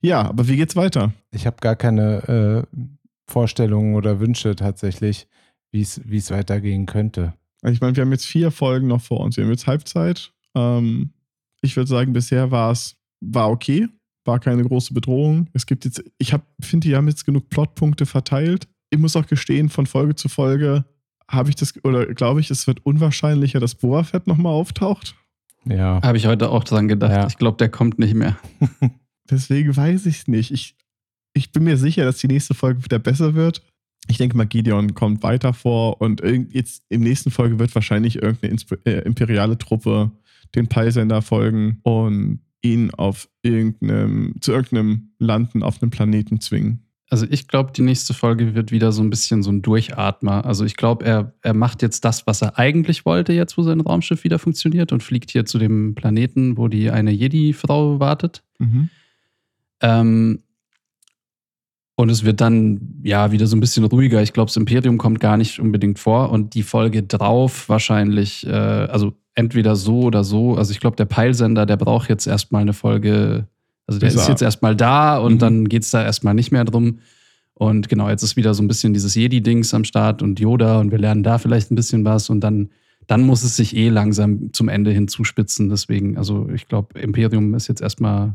[0.01, 1.13] Ja, aber wie geht's weiter?
[1.31, 2.77] Ich habe gar keine äh,
[3.29, 5.27] Vorstellungen oder Wünsche tatsächlich,
[5.71, 7.33] wie es wie es weitergehen könnte.
[7.63, 9.35] Ich meine, wir haben jetzt vier Folgen noch vor uns.
[9.37, 10.31] Wir haben jetzt Halbzeit.
[10.55, 11.11] Ähm,
[11.61, 13.87] ich würde sagen, bisher war es war okay,
[14.25, 15.47] war keine große Bedrohung.
[15.53, 18.67] Es gibt jetzt, ich hab, finde, die haben jetzt genug Plotpunkte verteilt.
[18.89, 20.85] Ich muss auch gestehen, von Folge zu Folge
[21.29, 25.15] habe ich das, oder glaube ich, es wird unwahrscheinlicher, dass Boa Fett nochmal auftaucht.
[25.65, 26.01] Ja.
[26.01, 27.11] Habe ich heute auch dran gedacht.
[27.11, 27.27] Ja.
[27.27, 28.37] Ich glaube, der kommt nicht mehr.
[29.29, 30.51] Deswegen weiß ich es nicht.
[30.51, 30.75] Ich,
[31.33, 33.61] ich bin mir sicher, dass die nächste Folge wieder besser wird.
[34.07, 38.53] Ich denke mal, Gideon kommt weiter vor und jetzt im nächsten Folge wird wahrscheinlich irgendeine
[38.53, 40.11] Insp äh, imperiale Truppe
[40.55, 46.85] den Peilsender folgen und ihn auf irgendeinem, zu irgendeinem Landen auf einem Planeten zwingen.
[47.11, 50.45] Also ich glaube, die nächste Folge wird wieder so ein bisschen so ein Durchatmer.
[50.45, 53.81] Also ich glaube, er, er macht jetzt das, was er eigentlich wollte, jetzt wo sein
[53.81, 58.43] Raumschiff wieder funktioniert und fliegt hier zu dem Planeten, wo die eine Jedi-Frau wartet.
[58.59, 58.89] Mhm.
[59.81, 60.39] Ähm,
[61.95, 64.21] und es wird dann ja wieder so ein bisschen ruhiger.
[64.21, 66.31] Ich glaube, das Imperium kommt gar nicht unbedingt vor.
[66.31, 70.55] Und die Folge drauf wahrscheinlich, äh, also entweder so oder so.
[70.55, 73.47] Also ich glaube, der Peilsender, der braucht jetzt erstmal eine Folge.
[73.87, 75.39] Also der ist er- jetzt erstmal da und Mhm.
[75.39, 76.99] dann geht es da erstmal nicht mehr drum.
[77.55, 80.91] Und genau, jetzt ist wieder so ein bisschen dieses Jedi-Dings am Start und Yoda und
[80.91, 82.69] wir lernen da vielleicht ein bisschen was und dann,
[83.07, 85.69] dann muss es sich eh langsam zum Ende hin zuspitzen.
[85.69, 88.33] Deswegen, also ich glaube, Imperium ist jetzt erstmal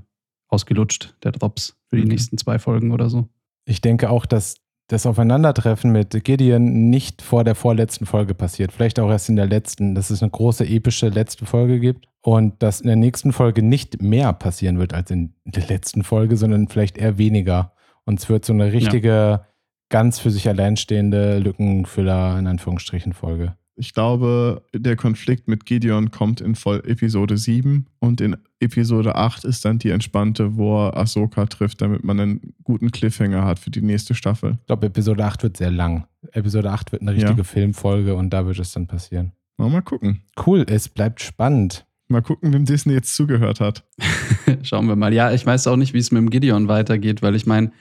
[0.48, 2.11] ausgelutscht, der Drops, für die Okay.
[2.11, 3.28] nächsten zwei Folgen oder so.
[3.64, 4.57] Ich denke auch, dass
[4.89, 8.72] das Aufeinandertreffen mit Gideon nicht vor der vorletzten Folge passiert.
[8.72, 12.62] Vielleicht auch erst in der letzten, dass es eine große epische letzte Folge gibt und
[12.62, 16.68] dass in der nächsten Folge nicht mehr passieren wird als in der letzten Folge, sondern
[16.68, 17.72] vielleicht eher weniger.
[18.05, 19.47] Und es wird so eine richtige, ja.
[19.89, 23.57] ganz für sich alleinstehende Lückenfüller in Anführungsstrichen Folge.
[23.77, 29.45] Ich glaube, der Konflikt mit Gideon kommt in Voll Episode 7 und in Episode 8
[29.45, 33.70] ist dann die entspannte, wo er Ahsoka trifft, damit man einen guten Cliffhanger hat für
[33.70, 34.59] die nächste Staffel.
[34.61, 36.07] Ich glaube, Episode 8 wird sehr lang.
[36.33, 37.45] Episode 8 wird eine richtige ja.
[37.45, 39.33] Filmfolge und da wird es dann passieren.
[39.57, 40.22] Mal, gucken.
[40.47, 41.87] Cool, es bleibt spannend.
[42.09, 43.85] Mal gucken, wem Disney jetzt zugehört hat.
[44.62, 45.12] Schauen wir mal.
[45.12, 47.72] Ja, ich weiß auch nicht, wie es mit dem Gideon weitergeht, weil ich meine,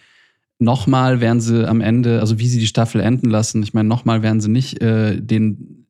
[0.60, 4.24] nochmal werden sie am Ende, also wie sie die Staffel enden lassen, ich meine, nochmal
[4.24, 5.82] werden sie nicht äh, den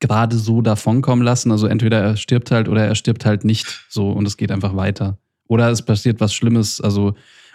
[0.00, 1.50] gerade so davonkommen lassen.
[1.50, 4.76] Also entweder er stirbt halt oder er stirbt halt nicht so und es geht einfach
[4.76, 5.18] weiter.
[5.46, 6.80] Oder es passiert was Schlimmes.
[6.80, 7.14] Also,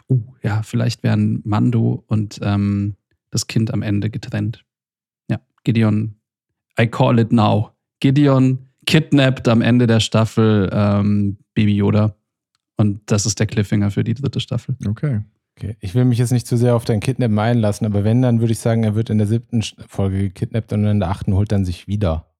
[0.10, 2.96] uh, ja, vielleicht werden Mando und ähm,
[3.30, 4.66] das Kind am Ende getrennt.
[5.30, 6.16] Ja, Gideon,
[6.80, 7.72] I call it now.
[8.00, 12.16] Gideon kidnappt am Ende der Staffel ähm, Baby Yoda.
[12.76, 14.76] Und das ist der Cliffhanger für die dritte Staffel.
[14.86, 15.22] Okay.
[15.56, 18.40] Okay, ich will mich jetzt nicht zu sehr auf dein Kidnappen einlassen, aber wenn, dann
[18.40, 21.52] würde ich sagen, er wird in der siebten Folge gekidnappt und in der achten holt
[21.52, 22.33] dann sich wieder.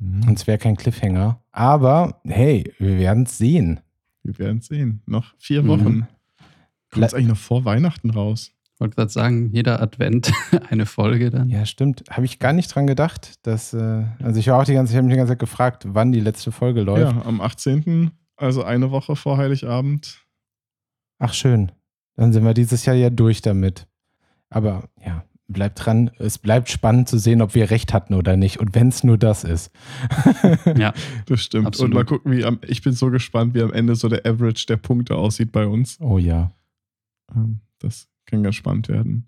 [0.00, 0.28] Mhm.
[0.28, 1.42] Und es wäre kein Cliffhanger.
[1.52, 3.80] Aber hey, wir werden es sehen.
[4.22, 5.02] Wir werden es sehen.
[5.06, 5.94] Noch vier Wochen.
[5.98, 6.06] Mhm.
[6.90, 8.50] Kommt es eigentlich noch vor Weihnachten raus?
[8.74, 10.32] Ich wollte gerade sagen, jeder Advent
[10.70, 11.48] eine Folge dann.
[11.48, 12.04] Ja, stimmt.
[12.10, 13.34] Habe ich gar nicht dran gedacht.
[13.46, 15.84] Dass, äh, also ich war auch die ganze, ich habe mich die ganze Zeit gefragt,
[15.86, 17.14] wann die letzte Folge läuft.
[17.14, 20.24] Ja, am 18., also eine Woche vor Heiligabend.
[21.18, 21.72] Ach schön.
[22.16, 23.86] Dann sind wir dieses Jahr ja durch damit.
[24.48, 26.10] Aber ja, bleibt dran.
[26.18, 28.60] Es bleibt spannend zu sehen, ob wir recht hatten oder nicht.
[28.60, 29.70] Und wenn es nur das ist.
[30.76, 30.92] ja,
[31.26, 31.66] das stimmt.
[31.66, 31.90] Absolut.
[31.90, 34.66] Und mal gucken, wie am, ich bin so gespannt, wie am Ende so der Average
[34.66, 35.98] der Punkte aussieht bei uns.
[36.00, 36.52] Oh ja.
[37.34, 39.26] Ähm, das kann ganz spannend werden.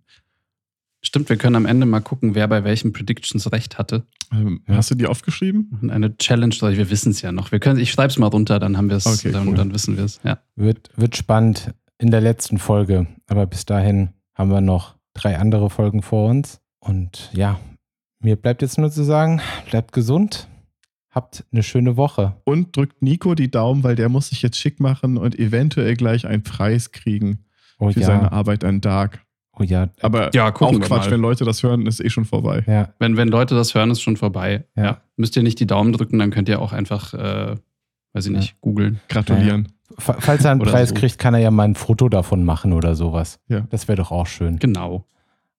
[1.05, 4.07] Stimmt, wir können am Ende mal gucken, wer bei welchen Predictions recht hatte.
[4.31, 4.77] Ähm, ja.
[4.77, 5.91] Hast du die aufgeschrieben?
[5.91, 7.51] Eine Challenge, wir wissen es ja noch.
[7.51, 9.55] Wir können, ich schreibe es mal runter, dann haben wir es, okay, dann, cool.
[9.57, 10.21] dann, wissen wir es.
[10.23, 10.39] Ja.
[10.55, 13.09] Wird, wird spannend in der letzten Folge.
[13.27, 16.61] Aber bis dahin haben wir noch drei andere Folgen vor uns.
[16.81, 17.61] Und ja,
[18.21, 19.41] mir bleibt jetzt nur zu sagen,
[19.71, 20.49] bleibt gesund,
[21.11, 22.37] habt eine schöne Woche.
[22.45, 26.27] Und drückt Nico die Daumen, weil der muss sich jetzt schick machen und eventuell gleich
[26.27, 27.45] einen Preis kriegen
[27.79, 28.07] oh, für ja.
[28.07, 29.25] seine Arbeit an Dark.
[29.59, 29.91] Oh ja.
[30.01, 32.65] Aber ja, auch Quatsch, wenn Leute das hören, ist eh schon vorbei.
[32.67, 32.95] Ja.
[32.99, 34.65] Wenn, wenn Leute das hören, ist schon vorbei.
[34.77, 34.85] Ja.
[34.85, 35.01] ja.
[35.17, 37.57] Müsst ihr nicht die Daumen drücken, dann könnt ihr auch einfach, äh,
[38.15, 38.57] weiß ich nicht, ja.
[38.61, 39.01] googeln.
[39.09, 39.69] Gratulieren.
[39.99, 40.95] Falls er einen Preis so.
[40.95, 43.39] kriegt, kann er ja mal ein Foto davon machen oder sowas.
[43.49, 43.61] Ja.
[43.71, 44.59] Das wäre doch auch schön.
[44.59, 45.05] Genau.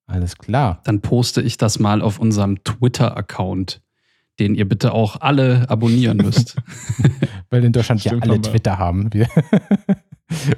[0.05, 0.81] Alles klar.
[0.83, 3.81] Dann poste ich das mal auf unserem Twitter-Account,
[4.39, 6.55] den ihr bitte auch alle abonnieren müsst.
[7.49, 9.09] Weil in Deutschland Stimmt, ja alle Twitter haben.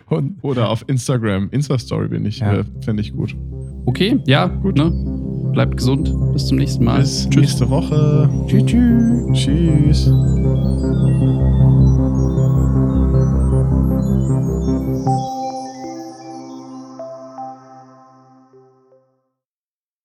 [0.42, 1.50] Oder auf Instagram.
[1.52, 2.64] Insta-Story bin ich, ja.
[2.82, 3.36] fände ich gut.
[3.86, 4.78] Okay, ja, gut.
[4.78, 4.92] Ne?
[5.52, 6.14] Bleibt gesund.
[6.34, 7.00] Bis zum nächsten Mal.
[7.00, 7.42] Bis Tschüss.
[7.42, 8.30] nächste Woche.
[8.48, 8.66] Tschüss.
[8.66, 10.06] Tschüss.
[10.06, 11.25] Tschüss.